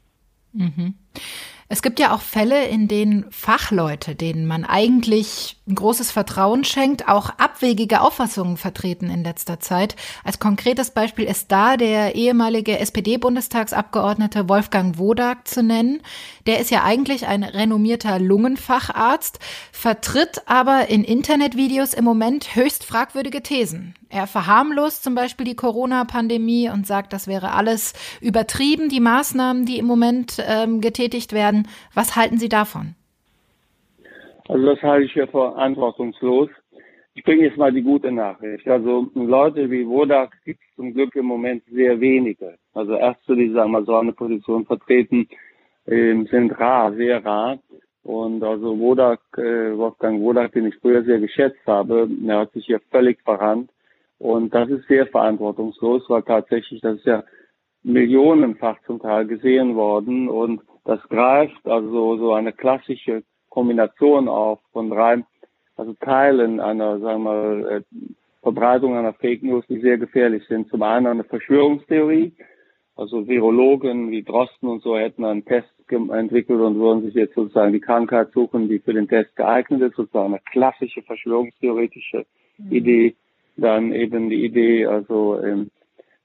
Mhm. 0.54 0.96
Es 1.70 1.82
gibt 1.82 2.00
ja 2.01 2.13
auch 2.13 2.22
Fälle, 2.22 2.68
in 2.68 2.90
denen 2.90 3.32
Fachleute, 3.32 4.13
denen 4.16 4.46
man 4.46 4.66
eigentlich 4.66 5.61
ein 5.72 5.75
großes 5.75 6.12
Vertrauen 6.12 6.63
schenkt, 6.63 7.08
auch 7.08 7.30
abwegige 7.38 8.01
Auffassungen 8.01 8.58
vertreten 8.58 9.10
in 9.10 9.24
letzter 9.24 9.60
Zeit. 9.60 9.96
Als 10.24 10.40
konkretes 10.40 10.92
Beispiel 10.92 11.25
ist 11.25 11.51
da 11.51 11.78
der 11.78 12.16
ehemalige 12.16 12.78
SPD-Bundestagsabgeordnete 12.78 14.50
Wolfgang 14.50 14.98
Wodak 14.98 15.48
zu 15.48 15.63
nennen. 15.63 16.01
Der 16.46 16.60
ist 16.60 16.72
ja 16.72 16.84
eigentlich 16.84 17.25
ein 17.25 17.44
renommierter 17.44 18.20
Lungenfacharzt, 18.20 19.40
vertritt 19.72 20.42
aber 20.46 20.90
in 20.90 21.04
Internetvideos 21.04 21.94
im 21.94 22.04
Moment 22.04 22.56
höchst 22.56 22.84
fragwürdige 22.84 23.41
Thesen. 23.41 23.95
Er 24.10 24.28
verharmlost 24.28 25.04
zum 25.04 25.15
Beispiel 25.15 25.45
die 25.45 25.56
Corona-Pandemie 25.56 26.69
und 26.69 26.86
sagt, 26.86 27.13
das 27.13 27.28
wäre 27.28 27.54
alles 27.54 27.93
übertrieben, 28.19 28.89
die 28.89 29.00
Maßnahmen, 29.00 29.65
die 29.65 29.78
im 29.78 29.86
Moment 29.86 30.43
ähm, 30.45 30.82
getätigt 30.82 31.32
werden. 31.32 31.69
Was 31.93 32.17
halten 32.17 32.38
Sie 32.38 32.50
davon? 32.50 32.95
Also 34.52 34.66
das 34.66 34.82
halte 34.82 35.06
ich 35.06 35.14
für 35.14 35.28
verantwortungslos. 35.28 36.50
Ich 37.14 37.24
bringe 37.24 37.44
jetzt 37.46 37.56
mal 37.56 37.72
die 37.72 37.84
gute 37.84 38.12
Nachricht. 38.12 38.68
Also 38.68 39.08
Leute 39.14 39.72
wie 39.72 39.88
Wodak 39.88 40.34
gibt 40.44 40.60
es 40.60 40.76
zum 40.76 40.94
Glück 40.94 41.16
im 41.16 41.26
Moment 41.26 41.64
sehr 41.72 42.02
wenige. 42.02 42.58
Also 42.74 42.96
Ärzte, 42.96 43.38
die 43.38 43.54
sagen 43.54 43.72
wir 43.72 43.86
so 43.86 43.96
eine 43.96 44.12
Position 44.12 44.66
vertreten, 44.66 45.30
äh, 45.86 46.22
sind 46.30 46.52
rar, 46.60 46.92
sehr 46.96 47.24
rar. 47.24 47.60
Und 48.04 48.44
also 48.44 48.78
Wodak, 48.78 49.22
äh, 49.38 49.78
Wolfgang 49.78 50.20
Wodak, 50.20 50.52
den 50.52 50.66
ich 50.66 50.76
früher 50.82 51.04
sehr 51.06 51.20
geschätzt 51.20 51.66
habe, 51.66 52.10
der 52.10 52.40
hat 52.40 52.52
sich 52.52 52.66
hier 52.66 52.82
völlig 52.92 53.22
verrannt. 53.22 53.70
Und 54.18 54.54
das 54.54 54.70
ist 54.70 54.86
sehr 54.90 55.08
verantwortungslos, 55.08 56.10
weil 56.10 56.24
tatsächlich 56.24 56.82
das 56.82 56.98
ist 56.98 57.06
ja 57.06 57.24
millionenfach 57.84 58.82
zum 58.86 59.00
Teil 59.00 59.28
gesehen 59.28 59.76
worden 59.76 60.28
und 60.28 60.62
das 60.84 61.02
greift 61.08 61.66
also 61.66 62.18
so 62.18 62.34
eine 62.34 62.52
klassische 62.52 63.24
Kombination 63.52 64.28
auf 64.28 64.60
von 64.74 64.90
drei, 64.90 65.24
also 65.78 65.94
Teilen 65.94 66.60
einer, 66.60 67.00
sagen 67.00 67.24
wir 67.24 67.32
mal, 67.32 67.70
äh, 67.70 68.06
Verbreitung 68.42 68.98
einer 68.98 69.14
Fake 69.14 69.44
News, 69.44 69.64
die 69.70 69.80
sehr 69.80 70.00
gefährlich 70.00 70.44
sind. 70.48 70.68
Zum 70.70 70.82
einen 70.82 71.06
eine 71.06 71.24
Verschwörungstheorie, 71.24 72.34
also 72.96 73.28
Virologen 73.28 74.10
wie 74.10 74.24
Drosten 74.24 74.68
und 74.68 74.82
so 74.82 74.98
hätten 74.98 75.24
einen 75.24 75.46
Test 75.46 75.70
entwickelt 75.90 76.60
und 76.60 76.80
würden 76.80 77.04
sich 77.04 77.14
jetzt 77.14 77.36
sozusagen 77.36 77.74
die 77.74 77.82
Krankheit 77.82 78.32
suchen, 78.32 78.70
die 78.70 78.80
für 78.80 78.94
den 78.94 79.08
Test 79.08 79.36
geeignet 79.36 79.82
ist, 79.82 79.96
sozusagen 79.96 80.34
eine 80.34 80.42
klassische 80.52 81.04
verschwörungstheoretische 81.04 82.26
mhm. 82.58 82.72
Idee 82.72 83.16
dann 83.58 83.94
eben 83.94 84.30
die 84.30 84.44
Idee, 84.46 84.86
also 84.86 85.40
ähm, 85.42 85.70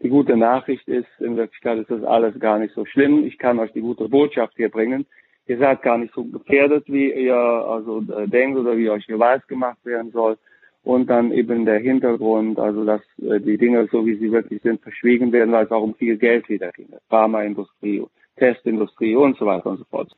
die 0.02 0.08
gute 0.08 0.36
Nachricht 0.36 0.86
ist, 0.88 1.08
in 1.18 1.36
Wirklichkeit 1.36 1.78
ist 1.78 1.90
das 1.90 2.02
alles 2.02 2.38
gar 2.38 2.58
nicht 2.58 2.74
so 2.74 2.84
schlimm. 2.84 3.24
Ich 3.24 3.38
kann 3.38 3.58
euch 3.58 3.72
die 3.72 3.80
gute 3.80 4.08
Botschaft 4.08 4.54
hier 4.56 4.68
bringen. 4.68 5.06
Ihr 5.48 5.58
seid 5.58 5.82
gar 5.82 5.98
nicht 5.98 6.12
so 6.12 6.24
gefährdet, 6.24 6.84
wie 6.88 7.12
ihr 7.12 7.36
also 7.36 8.02
äh, 8.12 8.26
denkt 8.26 8.58
oder 8.58 8.76
wie 8.76 8.90
euch 8.90 9.06
geweiß 9.06 9.46
gemacht 9.46 9.78
werden 9.84 10.10
soll. 10.10 10.38
Und 10.82 11.08
dann 11.08 11.32
eben 11.32 11.64
der 11.64 11.78
Hintergrund, 11.78 12.58
also 12.58 12.84
dass 12.84 13.02
äh, 13.18 13.40
die 13.40 13.56
Dinge 13.56 13.88
so 13.90 14.04
wie 14.06 14.16
sie 14.16 14.32
wirklich 14.32 14.62
sind 14.62 14.80
verschwiegen 14.82 15.32
werden, 15.32 15.52
weil 15.52 15.64
es 15.64 15.70
auch 15.70 15.82
um 15.82 15.94
viel 15.94 16.16
Geld 16.16 16.48
wieder 16.48 16.70
ging. 16.72 16.88
Pharmaindustrie, 17.08 18.04
Testindustrie 18.36 19.14
und 19.14 19.36
so 19.36 19.46
weiter 19.46 19.70
und 19.70 19.78
so 19.78 19.84
fort. 19.84 20.12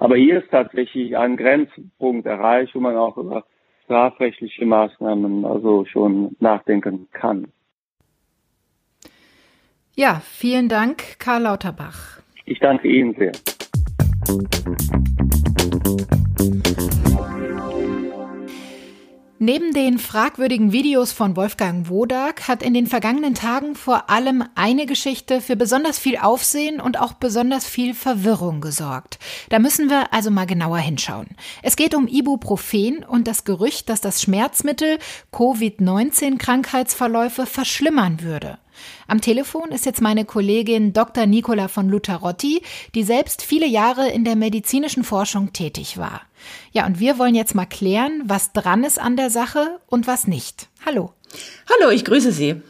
Aber 0.00 0.16
hier 0.16 0.42
ist 0.42 0.50
tatsächlich 0.50 1.16
ein 1.16 1.36
Grenzpunkt 1.36 2.26
erreicht, 2.26 2.74
wo 2.74 2.80
man 2.80 2.96
auch 2.96 3.16
über 3.16 3.44
strafrechtliche 3.84 4.66
Maßnahmen 4.66 5.44
also 5.44 5.84
schon 5.86 6.36
nachdenken 6.40 7.08
kann. 7.12 7.48
Ja, 9.96 10.22
vielen 10.24 10.68
Dank, 10.68 11.18
Karl 11.18 11.42
Lauterbach. 11.42 12.20
Ich 12.44 12.60
danke 12.60 12.86
Ihnen 12.86 13.14
sehr. 13.14 13.32
Neben 19.40 19.72
den 19.72 19.98
fragwürdigen 19.98 20.72
Videos 20.72 21.12
von 21.12 21.36
Wolfgang 21.36 21.88
Wodak 21.88 22.48
hat 22.48 22.62
in 22.62 22.74
den 22.74 22.88
vergangenen 22.88 23.34
Tagen 23.34 23.76
vor 23.76 24.10
allem 24.10 24.44
eine 24.56 24.84
Geschichte 24.84 25.40
für 25.40 25.54
besonders 25.54 25.98
viel 25.98 26.18
Aufsehen 26.18 26.80
und 26.80 26.98
auch 26.98 27.12
besonders 27.12 27.64
viel 27.64 27.94
Verwirrung 27.94 28.60
gesorgt. 28.60 29.20
Da 29.48 29.60
müssen 29.60 29.90
wir 29.90 30.12
also 30.12 30.32
mal 30.32 30.46
genauer 30.46 30.78
hinschauen. 30.78 31.28
Es 31.62 31.76
geht 31.76 31.94
um 31.94 32.08
Ibuprofen 32.08 33.04
und 33.04 33.28
das 33.28 33.44
Gerücht, 33.44 33.88
dass 33.88 34.00
das 34.00 34.20
Schmerzmittel 34.20 34.98
Covid-19 35.32 36.38
Krankheitsverläufe 36.38 37.46
verschlimmern 37.46 38.22
würde. 38.22 38.58
Am 39.06 39.20
Telefon 39.20 39.70
ist 39.70 39.86
jetzt 39.86 40.00
meine 40.00 40.24
Kollegin 40.24 40.92
Dr. 40.92 41.26
Nicola 41.26 41.68
von 41.68 41.88
Lutterotti, 41.88 42.62
die 42.94 43.02
selbst 43.02 43.42
viele 43.42 43.66
Jahre 43.66 44.08
in 44.10 44.24
der 44.24 44.36
medizinischen 44.36 45.04
Forschung 45.04 45.52
tätig 45.52 45.98
war. 45.98 46.22
Ja, 46.72 46.86
und 46.86 47.00
wir 47.00 47.18
wollen 47.18 47.34
jetzt 47.34 47.54
mal 47.54 47.66
klären, 47.66 48.22
was 48.24 48.52
dran 48.52 48.84
ist 48.84 48.98
an 48.98 49.16
der 49.16 49.30
Sache 49.30 49.80
und 49.86 50.06
was 50.06 50.26
nicht. 50.26 50.68
Hallo. 50.84 51.12
Hallo, 51.68 51.90
ich 51.90 52.04
grüße 52.04 52.32
Sie. 52.32 52.62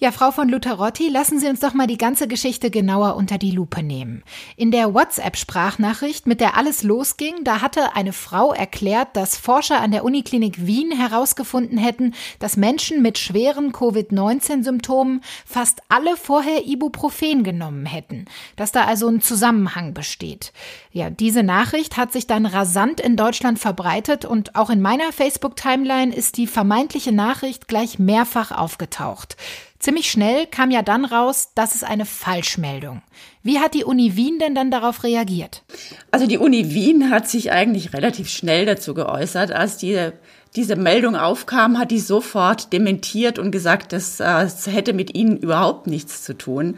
Ja, 0.00 0.12
Frau 0.12 0.30
von 0.30 0.48
Lutherotti, 0.48 1.08
lassen 1.08 1.40
Sie 1.40 1.48
uns 1.48 1.58
doch 1.58 1.74
mal 1.74 1.88
die 1.88 1.98
ganze 1.98 2.28
Geschichte 2.28 2.70
genauer 2.70 3.16
unter 3.16 3.36
die 3.36 3.50
Lupe 3.50 3.82
nehmen. 3.82 4.22
In 4.56 4.70
der 4.70 4.94
WhatsApp-Sprachnachricht, 4.94 6.24
mit 6.24 6.40
der 6.40 6.56
alles 6.56 6.84
losging, 6.84 7.42
da 7.42 7.62
hatte 7.62 7.96
eine 7.96 8.12
Frau 8.12 8.52
erklärt, 8.52 9.16
dass 9.16 9.36
Forscher 9.36 9.80
an 9.80 9.90
der 9.90 10.04
Uniklinik 10.04 10.64
Wien 10.64 10.92
herausgefunden 10.92 11.78
hätten, 11.78 12.14
dass 12.38 12.56
Menschen 12.56 13.02
mit 13.02 13.18
schweren 13.18 13.72
Covid-19-Symptomen 13.72 15.20
fast 15.44 15.80
alle 15.88 16.16
vorher 16.16 16.64
Ibuprofen 16.64 17.42
genommen 17.42 17.84
hätten, 17.84 18.26
dass 18.54 18.70
da 18.70 18.84
also 18.84 19.08
ein 19.08 19.20
Zusammenhang 19.20 19.94
besteht. 19.94 20.52
Ja, 20.92 21.10
diese 21.10 21.42
Nachricht 21.42 21.96
hat 21.96 22.12
sich 22.12 22.28
dann 22.28 22.46
rasant 22.46 23.00
in 23.00 23.16
Deutschland 23.16 23.58
verbreitet 23.58 24.24
und 24.24 24.54
auch 24.54 24.70
in 24.70 24.80
meiner 24.80 25.10
Facebook-Timeline 25.10 26.14
ist 26.14 26.36
die 26.36 26.46
vermeintliche 26.46 27.10
Nachricht 27.10 27.66
gleich 27.66 27.98
mehrfach 27.98 28.52
aufgetaucht. 28.52 29.36
Ziemlich 29.78 30.10
schnell 30.10 30.46
kam 30.46 30.72
ja 30.72 30.82
dann 30.82 31.04
raus, 31.04 31.50
das 31.54 31.76
ist 31.76 31.84
eine 31.84 32.04
Falschmeldung. 32.04 33.00
Wie 33.44 33.60
hat 33.60 33.74
die 33.74 33.84
Uni 33.84 34.16
Wien 34.16 34.40
denn 34.40 34.56
dann 34.56 34.72
darauf 34.72 35.04
reagiert? 35.04 35.62
Also 36.10 36.26
die 36.26 36.38
Uni 36.38 36.74
Wien 36.74 37.10
hat 37.10 37.28
sich 37.28 37.52
eigentlich 37.52 37.92
relativ 37.92 38.28
schnell 38.28 38.66
dazu 38.66 38.92
geäußert. 38.92 39.52
Als 39.52 39.76
die, 39.76 40.10
diese 40.56 40.74
Meldung 40.74 41.14
aufkam, 41.14 41.78
hat 41.78 41.92
die 41.92 42.00
sofort 42.00 42.72
dementiert 42.72 43.38
und 43.38 43.52
gesagt, 43.52 43.92
das, 43.92 44.16
das 44.16 44.66
hätte 44.66 44.92
mit 44.92 45.14
ihnen 45.14 45.36
überhaupt 45.36 45.86
nichts 45.86 46.24
zu 46.24 46.36
tun. 46.36 46.76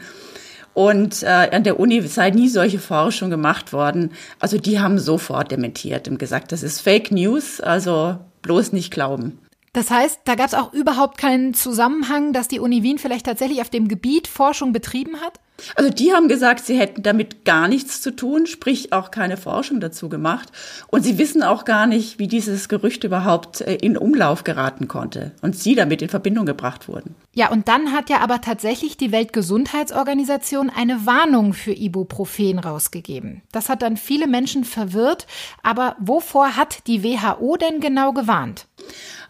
Und 0.74 1.22
äh, 1.22 1.26
an 1.26 1.64
der 1.64 1.80
Uni 1.80 2.02
sei 2.02 2.30
nie 2.30 2.48
solche 2.48 2.78
Forschung 2.78 3.30
gemacht 3.30 3.72
worden. 3.72 4.12
Also 4.38 4.58
die 4.58 4.78
haben 4.78 4.98
sofort 4.98 5.50
dementiert 5.50 6.06
und 6.06 6.18
gesagt, 6.18 6.52
das 6.52 6.62
ist 6.62 6.80
Fake 6.80 7.10
News, 7.10 7.60
also 7.60 8.18
bloß 8.42 8.72
nicht 8.72 8.92
glauben. 8.92 9.38
Das 9.72 9.90
heißt, 9.90 10.20
da 10.24 10.34
gab 10.34 10.48
es 10.48 10.54
auch 10.54 10.72
überhaupt 10.72 11.16
keinen 11.16 11.54
Zusammenhang, 11.54 12.32
dass 12.32 12.48
die 12.48 12.58
Uni 12.58 12.82
Wien 12.82 12.98
vielleicht 12.98 13.26
tatsächlich 13.26 13.60
auf 13.60 13.70
dem 13.70 13.86
Gebiet 13.86 14.26
Forschung 14.26 14.72
betrieben 14.72 15.20
hat? 15.20 15.38
Also 15.74 15.90
die 15.90 16.12
haben 16.12 16.28
gesagt, 16.28 16.64
sie 16.64 16.78
hätten 16.78 17.02
damit 17.02 17.44
gar 17.44 17.68
nichts 17.68 18.00
zu 18.00 18.14
tun, 18.14 18.46
sprich 18.46 18.92
auch 18.92 19.10
keine 19.10 19.36
Forschung 19.36 19.80
dazu 19.80 20.08
gemacht. 20.08 20.48
Und 20.88 21.02
sie 21.02 21.18
wissen 21.18 21.42
auch 21.42 21.64
gar 21.64 21.86
nicht, 21.86 22.18
wie 22.18 22.28
dieses 22.28 22.68
Gerücht 22.68 23.04
überhaupt 23.04 23.60
äh, 23.60 23.74
in 23.74 23.96
Umlauf 23.96 24.44
geraten 24.44 24.88
konnte 24.88 25.32
und 25.42 25.56
sie 25.56 25.74
damit 25.74 26.02
in 26.02 26.08
Verbindung 26.08 26.46
gebracht 26.46 26.88
wurden. 26.88 27.14
Ja, 27.32 27.50
und 27.50 27.68
dann 27.68 27.92
hat 27.92 28.10
ja 28.10 28.18
aber 28.20 28.40
tatsächlich 28.40 28.96
die 28.96 29.12
Weltgesundheitsorganisation 29.12 30.70
eine 30.70 31.06
Warnung 31.06 31.52
für 31.52 31.72
Ibuprofen 31.72 32.58
rausgegeben. 32.58 33.42
Das 33.52 33.68
hat 33.68 33.82
dann 33.82 33.96
viele 33.96 34.26
Menschen 34.26 34.64
verwirrt. 34.64 35.26
Aber 35.62 35.96
wovor 36.00 36.56
hat 36.56 36.86
die 36.86 37.04
WHO 37.04 37.56
denn 37.56 37.80
genau 37.80 38.12
gewarnt? 38.12 38.66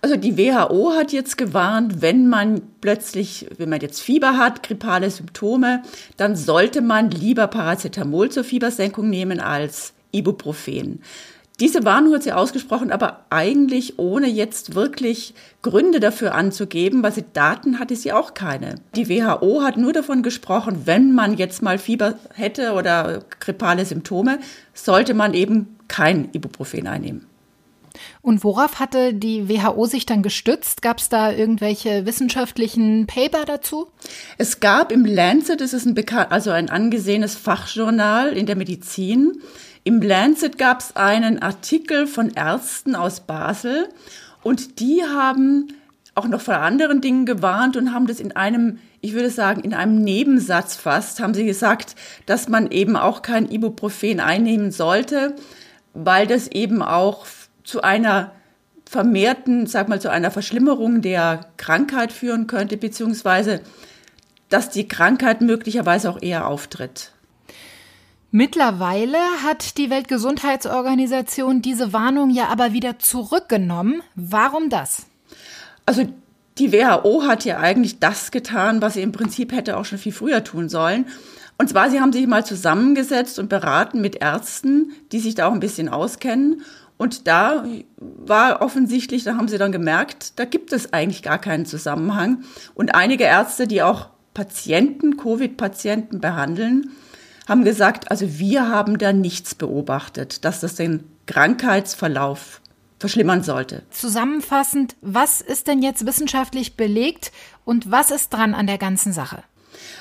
Also 0.03 0.17
die 0.17 0.39
WHO 0.39 0.93
hat 0.95 1.13
jetzt 1.13 1.37
gewarnt, 1.37 2.01
wenn 2.01 2.29
man 2.29 2.63
plötzlich, 2.81 3.47
wenn 3.59 3.69
man 3.69 3.81
jetzt 3.81 4.01
Fieber 4.01 4.39
hat, 4.39 4.63
grippale 4.63 5.11
Symptome, 5.11 5.83
dann 6.17 6.37
sollte 6.37 6.81
man 6.81 7.11
lieber 7.11 7.47
Paracetamol 7.49 8.31
zur 8.31 8.45
Fiebersenkung 8.45 9.11
nehmen 9.11 9.41
als 9.41 9.93
Ibuprofen. 10.13 11.03
Diese 11.61 11.85
Warnung 11.85 12.15
hat 12.15 12.23
sie 12.23 12.33
ausgesprochen, 12.33 12.91
aber 12.91 13.27
eigentlich 13.29 13.99
ohne 13.99 14.29
jetzt 14.29 14.75
wirklich 14.75 15.35
Gründe 15.61 16.01
dafür 16.01 16.35
anzugeben, 16.35 17.03
weil 17.03 17.13
sie 17.13 17.25
Daten 17.35 17.79
hatte 17.79 17.95
sie 17.95 18.13
auch 18.15 18.33
keine. 18.33 18.77
Die 18.97 19.11
WHO 19.11 19.63
hat 19.63 19.77
nur 19.77 19.93
davon 19.93 20.23
gesprochen, 20.23 20.83
wenn 20.87 21.13
man 21.13 21.37
jetzt 21.37 21.61
mal 21.61 21.77
Fieber 21.77 22.15
hätte 22.33 22.73
oder 22.73 23.25
grippale 23.41 23.85
Symptome, 23.85 24.39
sollte 24.73 25.13
man 25.13 25.35
eben 25.35 25.77
kein 25.87 26.31
Ibuprofen 26.33 26.87
einnehmen. 26.87 27.27
Und 28.23 28.45
worauf 28.45 28.79
hatte 28.79 29.15
die 29.15 29.49
WHO 29.49 29.87
sich 29.87 30.05
dann 30.05 30.23
gestützt? 30.23 30.83
Gab 30.83 30.99
es 30.99 31.09
da 31.09 31.33
irgendwelche 31.33 32.05
wissenschaftlichen 32.05 33.07
Paper 33.07 33.45
dazu? 33.47 33.89
Es 34.37 34.61
gab 34.61 34.93
im 34.93 35.07
Lancet, 35.07 35.61
das 35.61 35.73
ist 35.73 35.87
ein 35.87 35.95
bekannt, 35.95 36.31
also 36.31 36.51
ein 36.51 36.69
angesehenes 36.69 37.35
Fachjournal 37.35 38.37
in 38.37 38.47
der 38.47 38.57
Medizin. 38.57 39.41
Im 39.85 40.03
Lancet 40.03 40.59
gab 40.59 40.81
es 40.81 40.97
einen 40.97 41.41
Artikel 41.41 42.07
von 42.07 42.31
Ärzten 42.31 42.95
aus 42.95 43.21
Basel 43.21 43.89
und 44.43 44.81
die 44.81 45.03
haben 45.03 45.69
auch 46.15 46.29
noch 46.29 46.43
vor 46.43 46.57
anderen 46.57 47.01
Dingen 47.01 47.25
gewarnt 47.25 47.79
und 47.79 47.95
haben 47.95 48.07
das 48.07 48.21
in 48.21 48.33
einem, 48.33 48.79
ich 49.01 49.15
würde 49.15 49.31
sagen, 49.31 49.63
in 49.63 49.73
einem 49.73 50.03
Nebensatz 50.03 50.77
fast, 50.77 51.21
haben 51.21 51.33
sie 51.33 51.47
gesagt, 51.47 51.95
dass 52.27 52.49
man 52.49 52.71
eben 52.71 52.97
auch 52.97 53.23
kein 53.23 53.51
Ibuprofen 53.51 54.21
einnehmen 54.21 54.71
sollte, 54.71 55.35
weil 55.95 56.27
das 56.27 56.49
eben 56.49 56.83
auch 56.83 57.25
zu 57.65 57.83
einer 57.83 58.33
vermehrten, 58.91 59.67
sag 59.67 59.89
mal, 59.89 60.01
zu 60.01 60.11
einer 60.11 60.31
Verschlimmerung 60.31 61.01
der 61.01 61.47
Krankheit 61.57 62.13
führen 62.13 62.47
könnte, 62.47 62.77
beziehungsweise 62.77 63.61
dass 64.49 64.69
die 64.69 64.89
Krankheit 64.89 65.41
möglicherweise 65.41 66.11
auch 66.11 66.21
eher 66.21 66.47
auftritt. 66.49 67.13
Mittlerweile 68.33 69.19
hat 69.45 69.79
die 69.79 69.91
Weltgesundheitsorganisation 69.91 71.63
diese 71.63 71.93
Warnung 71.93 72.31
ja 72.31 72.49
aber 72.49 72.73
wieder 72.73 72.99
zurückgenommen. 72.99 74.03
Warum 74.15 74.71
das? 74.71 75.07
Also 75.87 76.07
die 76.59 76.73
WHO 76.73 77.25
hat 77.27 77.45
ja 77.45 77.59
eigentlich 77.59 77.99
das 77.99 78.31
getan, 78.31 78.83
was 78.83 78.95
sie 78.95 79.03
im 79.03 79.13
Prinzip 79.13 79.53
hätte 79.53 79.77
auch 79.77 79.85
schon 79.85 79.99
viel 79.99 80.13
früher 80.13 80.45
tun 80.45 80.69
sollen. 80.69 81.07
Und 81.59 81.69
zwar, 81.69 81.91
sie 81.91 82.01
haben 82.01 82.13
sich 82.13 82.27
mal 82.27 82.45
zusammengesetzt 82.45 83.39
und 83.39 83.49
beraten 83.49 84.01
mit 84.01 84.17
Ärzten, 84.17 84.93
die 85.13 85.21
sich 85.21 85.35
da 85.35 85.47
auch 85.47 85.53
ein 85.53 85.61
bisschen 85.61 85.89
auskennen 85.89 86.63
und 87.01 87.27
da 87.27 87.65
war 87.97 88.61
offensichtlich, 88.61 89.25
da 89.25 89.35
haben 89.35 89.49
sie 89.49 89.57
dann 89.57 89.73
gemerkt, 89.73 90.39
da 90.39 90.45
gibt 90.45 90.71
es 90.71 90.93
eigentlich 90.93 91.23
gar 91.23 91.39
keinen 91.39 91.65
Zusammenhang. 91.65 92.45
Und 92.75 92.95
einige 92.95 93.25
Ärzte, 93.25 93.67
die 93.67 93.81
auch 93.81 94.11
Patienten, 94.35 95.17
Covid-Patienten 95.17 96.21
behandeln, 96.21 96.91
haben 97.49 97.65
gesagt, 97.65 98.11
also 98.11 98.39
wir 98.39 98.69
haben 98.69 98.99
da 98.99 99.15
nichts 99.15 99.55
beobachtet, 99.55 100.45
dass 100.45 100.61
das 100.61 100.75
den 100.75 101.05
Krankheitsverlauf 101.25 102.61
verschlimmern 102.99 103.43
sollte. 103.43 103.83
Zusammenfassend, 103.89 104.95
was 105.01 105.41
ist 105.41 105.69
denn 105.69 105.81
jetzt 105.81 106.05
wissenschaftlich 106.05 106.77
belegt 106.77 107.33
und 107.65 107.91
was 107.91 108.11
ist 108.11 108.29
dran 108.29 108.53
an 108.53 108.67
der 108.67 108.77
ganzen 108.77 109.15
Sache? 109.15 109.43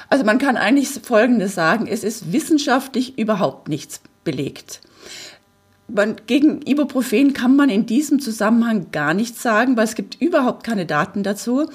Also 0.10 0.26
man 0.26 0.38
kann 0.38 0.58
eigentlich 0.58 0.90
Folgendes 1.02 1.56
sagen, 1.56 1.88
es 1.88 2.04
ist 2.04 2.34
wissenschaftlich 2.34 3.18
überhaupt 3.18 3.70
nichts 3.70 4.02
belegt 4.26 4.82
man, 5.94 6.16
gegen 6.28 6.62
Ibuprofen 6.62 7.34
kann 7.34 7.56
man 7.56 7.70
in 7.70 7.86
diesem 7.86 8.20
Zusammenhang 8.20 8.88
gar 8.92 9.14
nichts 9.14 9.42
sagen, 9.42 9.78
weil 9.78 9.86
es 9.86 9.96
gibt 9.96 10.22
überhaupt 10.22 10.64
keine 10.64 10.86
Daten 10.86 11.24
dazu. 11.24 11.70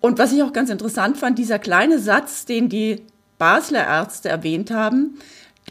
Und 0.00 0.18
was 0.18 0.32
ich 0.32 0.42
auch 0.42 0.52
ganz 0.52 0.70
interessant 0.70 1.16
fand, 1.16 1.38
dieser 1.38 1.58
kleine 1.58 1.98
Satz, 1.98 2.44
den 2.44 2.68
die 2.68 3.02
Basler 3.38 3.86
Ärzte 3.86 4.28
erwähnt 4.28 4.70
haben, 4.70 5.18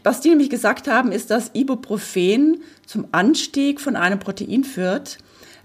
was 0.04 0.20
die 0.20 0.28
nämlich 0.28 0.50
gesagt 0.50 0.88
haben, 0.88 1.10
ist, 1.10 1.30
dass 1.30 1.50
Ibuprofen 1.54 2.62
zum 2.84 3.06
Anstieg 3.12 3.80
von 3.80 3.96
einem 3.96 4.18
Protein 4.18 4.62
führt, 4.62 5.18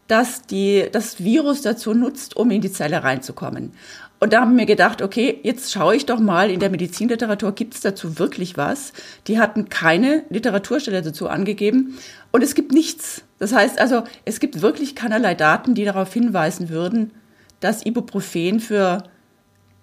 das 0.07 0.41
die, 0.43 0.87
das 0.91 1.23
Virus 1.23 1.61
dazu 1.61 1.93
nutzt, 1.93 2.35
um 2.35 2.49
in 2.51 2.61
die 2.61 2.71
Zelle 2.71 3.03
reinzukommen. 3.03 3.73
Und 4.23 4.33
da 4.33 4.41
haben 4.41 4.55
wir 4.55 4.67
gedacht, 4.67 5.01
okay, 5.01 5.39
jetzt 5.41 5.71
schaue 5.71 5.95
ich 5.95 6.05
doch 6.05 6.19
mal, 6.19 6.51
in 6.51 6.59
der 6.59 6.69
Medizinliteratur 6.69 7.53
gibt 7.53 7.73
es 7.73 7.81
dazu 7.81 8.19
wirklich 8.19 8.55
was. 8.55 8.93
Die 9.25 9.39
hatten 9.39 9.67
keine 9.67 10.23
Literaturstelle 10.29 11.01
dazu 11.01 11.27
angegeben 11.27 11.97
und 12.31 12.43
es 12.43 12.53
gibt 12.53 12.71
nichts. 12.71 13.23
Das 13.39 13.51
heißt 13.51 13.79
also, 13.79 14.03
es 14.23 14.39
gibt 14.39 14.61
wirklich 14.61 14.95
keinerlei 14.95 15.33
Daten, 15.33 15.73
die 15.73 15.85
darauf 15.85 16.13
hinweisen 16.13 16.69
würden, 16.69 17.11
dass 17.61 17.83
Ibuprofen 17.83 18.59
für 18.59 19.03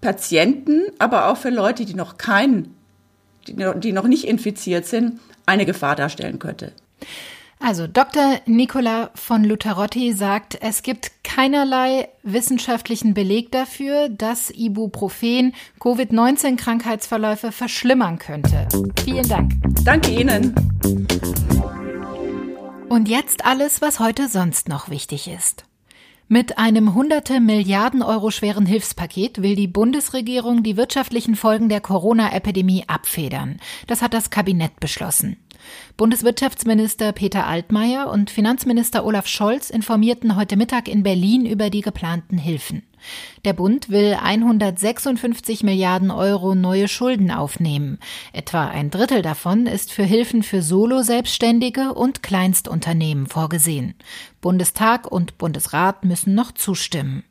Patienten, 0.00 0.82
aber 1.00 1.26
auch 1.26 1.36
für 1.36 1.50
Leute, 1.50 1.84
die 1.84 1.94
noch 1.94 2.16
kein, 2.16 2.76
die 3.48 3.92
noch 3.92 4.06
nicht 4.06 4.24
infiziert 4.24 4.86
sind, 4.86 5.18
eine 5.46 5.66
Gefahr 5.66 5.96
darstellen 5.96 6.38
könnte. 6.38 6.70
Also 7.60 7.86
Dr. 7.88 8.40
Nicola 8.46 9.10
von 9.14 9.42
Lutherotti 9.42 10.12
sagt, 10.12 10.56
es 10.60 10.82
gibt 10.82 11.10
keinerlei 11.24 12.08
wissenschaftlichen 12.22 13.14
Beleg 13.14 13.50
dafür, 13.50 14.08
dass 14.08 14.50
Ibuprofen 14.50 15.54
Covid-19-Krankheitsverläufe 15.80 17.50
verschlimmern 17.50 18.18
könnte. 18.18 18.68
Vielen 19.04 19.28
Dank. 19.28 19.52
Danke 19.84 20.10
Ihnen. 20.12 20.54
Und 22.88 23.08
jetzt 23.08 23.44
alles, 23.44 23.82
was 23.82 23.98
heute 23.98 24.28
sonst 24.28 24.68
noch 24.68 24.88
wichtig 24.88 25.28
ist. 25.28 25.64
Mit 26.30 26.58
einem 26.58 26.94
hunderte 26.94 27.40
Milliarden 27.40 28.02
Euro 28.02 28.30
schweren 28.30 28.66
Hilfspaket 28.66 29.40
will 29.40 29.56
die 29.56 29.66
Bundesregierung 29.66 30.62
die 30.62 30.76
wirtschaftlichen 30.76 31.36
Folgen 31.36 31.70
der 31.70 31.80
Corona-Epidemie 31.80 32.84
abfedern. 32.86 33.58
Das 33.86 34.02
hat 34.02 34.12
das 34.12 34.28
Kabinett 34.28 34.78
beschlossen. 34.78 35.38
Bundeswirtschaftsminister 35.96 37.12
Peter 37.12 37.46
Altmaier 37.46 38.10
und 38.10 38.30
Finanzminister 38.30 39.04
Olaf 39.04 39.26
Scholz 39.26 39.70
informierten 39.70 40.36
heute 40.36 40.56
Mittag 40.56 40.88
in 40.88 41.02
Berlin 41.02 41.46
über 41.46 41.70
die 41.70 41.80
geplanten 41.80 42.38
Hilfen. 42.38 42.82
Der 43.44 43.52
Bund 43.52 43.90
will 43.90 44.14
156 44.14 45.62
Milliarden 45.62 46.10
Euro 46.10 46.54
neue 46.54 46.88
Schulden 46.88 47.30
aufnehmen. 47.30 47.98
Etwa 48.32 48.66
ein 48.66 48.90
Drittel 48.90 49.22
davon 49.22 49.66
ist 49.66 49.92
für 49.92 50.04
Hilfen 50.04 50.42
für 50.42 50.62
Solo-Selbstständige 50.62 51.94
und 51.94 52.22
Kleinstunternehmen 52.22 53.26
vorgesehen. 53.26 53.94
Bundestag 54.40 55.10
und 55.10 55.38
Bundesrat 55.38 56.04
müssen 56.04 56.34
noch 56.34 56.52
zustimmen. 56.52 57.24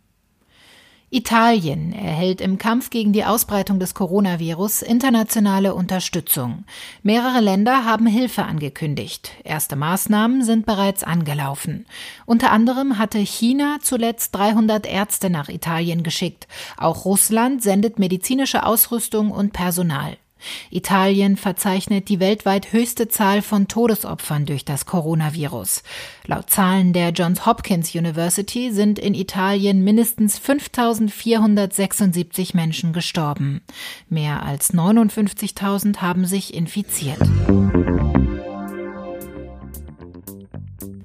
Italien 1.10 1.94
erhält 1.94 2.42
im 2.42 2.58
Kampf 2.58 2.90
gegen 2.90 3.14
die 3.14 3.24
Ausbreitung 3.24 3.80
des 3.80 3.94
Coronavirus 3.94 4.82
internationale 4.82 5.74
Unterstützung. 5.74 6.66
Mehrere 7.02 7.40
Länder 7.40 7.86
haben 7.86 8.08
Hilfe 8.08 8.44
angekündigt. 8.44 9.32
Erste 9.46 9.78
Maßnahmen 9.78 10.44
sind 10.44 10.66
bereits 10.66 11.06
angelaufen. 11.06 11.86
Unter 12.26 12.52
anderem 12.52 12.98
hatte 12.98 13.20
China 13.20 13.78
zuletzt 13.82 14.36
300 14.36 14.86
Ärzte 14.86 15.30
nach 15.30 15.48
Italien 15.48 16.04
geschickt. 16.04 16.46
Auch 16.76 17.06
Russland 17.06 17.64
sendet 17.64 18.00
medizinische 18.00 18.66
Ausrüstung 18.66 19.32
und 19.32 19.54
Personal. 19.54 20.18
Italien 20.70 21.38
verzeichnet 21.38 22.10
die 22.10 22.20
weltweit 22.20 22.74
höchste 22.74 23.08
Zahl 23.08 23.42
von 23.42 23.68
Todesopfern 23.68 24.46
durch 24.46 24.66
das 24.66 24.86
Coronavirus. 24.86 25.82
Laut 26.26 26.50
Zahlen 26.50 26.94
der 26.94 27.10
Johns 27.10 27.46
Hopkins 27.46 27.94
University 27.96 28.72
sind 28.72 29.00
in 29.00 29.14
Italien 29.14 29.84
mindestens 29.84 30.38
5476 30.38 32.54
Menschen 32.54 32.94
gestorben. 32.94 33.62
Mehr 34.10 34.44
als 34.44 34.74
59.000 34.74 35.98
haben 35.98 36.26
sich 36.26 36.54
infiziert. 36.54 37.20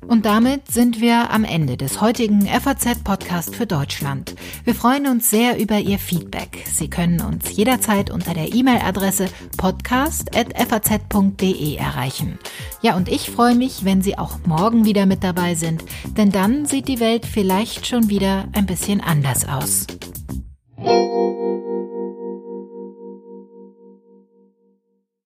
Und 0.06 0.26
damit 0.26 0.70
sind 0.70 1.00
wir 1.00 1.30
am 1.30 1.44
Ende 1.44 1.76
des 1.76 2.00
heutigen 2.00 2.46
FAZ-Podcast 2.46 3.54
für 3.54 3.66
Deutschland. 3.66 4.34
Wir 4.64 4.74
freuen 4.74 5.06
uns 5.06 5.30
sehr 5.30 5.60
über 5.60 5.78
Ihr 5.78 5.98
Feedback. 5.98 6.64
Sie 6.66 6.90
können 6.90 7.20
uns 7.20 7.56
jederzeit 7.56 8.10
unter 8.10 8.34
der 8.34 8.52
E-Mail-Adresse 8.52 9.26
podcast.faz.de 9.56 11.76
erreichen. 11.76 12.40
Ja, 12.82 12.96
und 12.96 13.08
ich 13.08 13.30
freue 13.30 13.54
mich, 13.54 13.84
wenn 13.84 14.02
Sie 14.02 14.18
auch 14.18 14.40
morgen 14.44 14.84
wieder 14.84 15.06
mit 15.06 15.22
dabei 15.22 15.54
sind, 15.54 15.84
denn 16.16 16.32
dann 16.32 16.66
sieht 16.66 16.88
die 16.88 16.98
Welt 17.00 17.24
vielleicht 17.24 17.86
schon 17.86 18.08
wieder 18.08 18.48
ein 18.52 18.66
bisschen 18.66 19.00
anders 19.00 19.46
aus. 19.46 19.86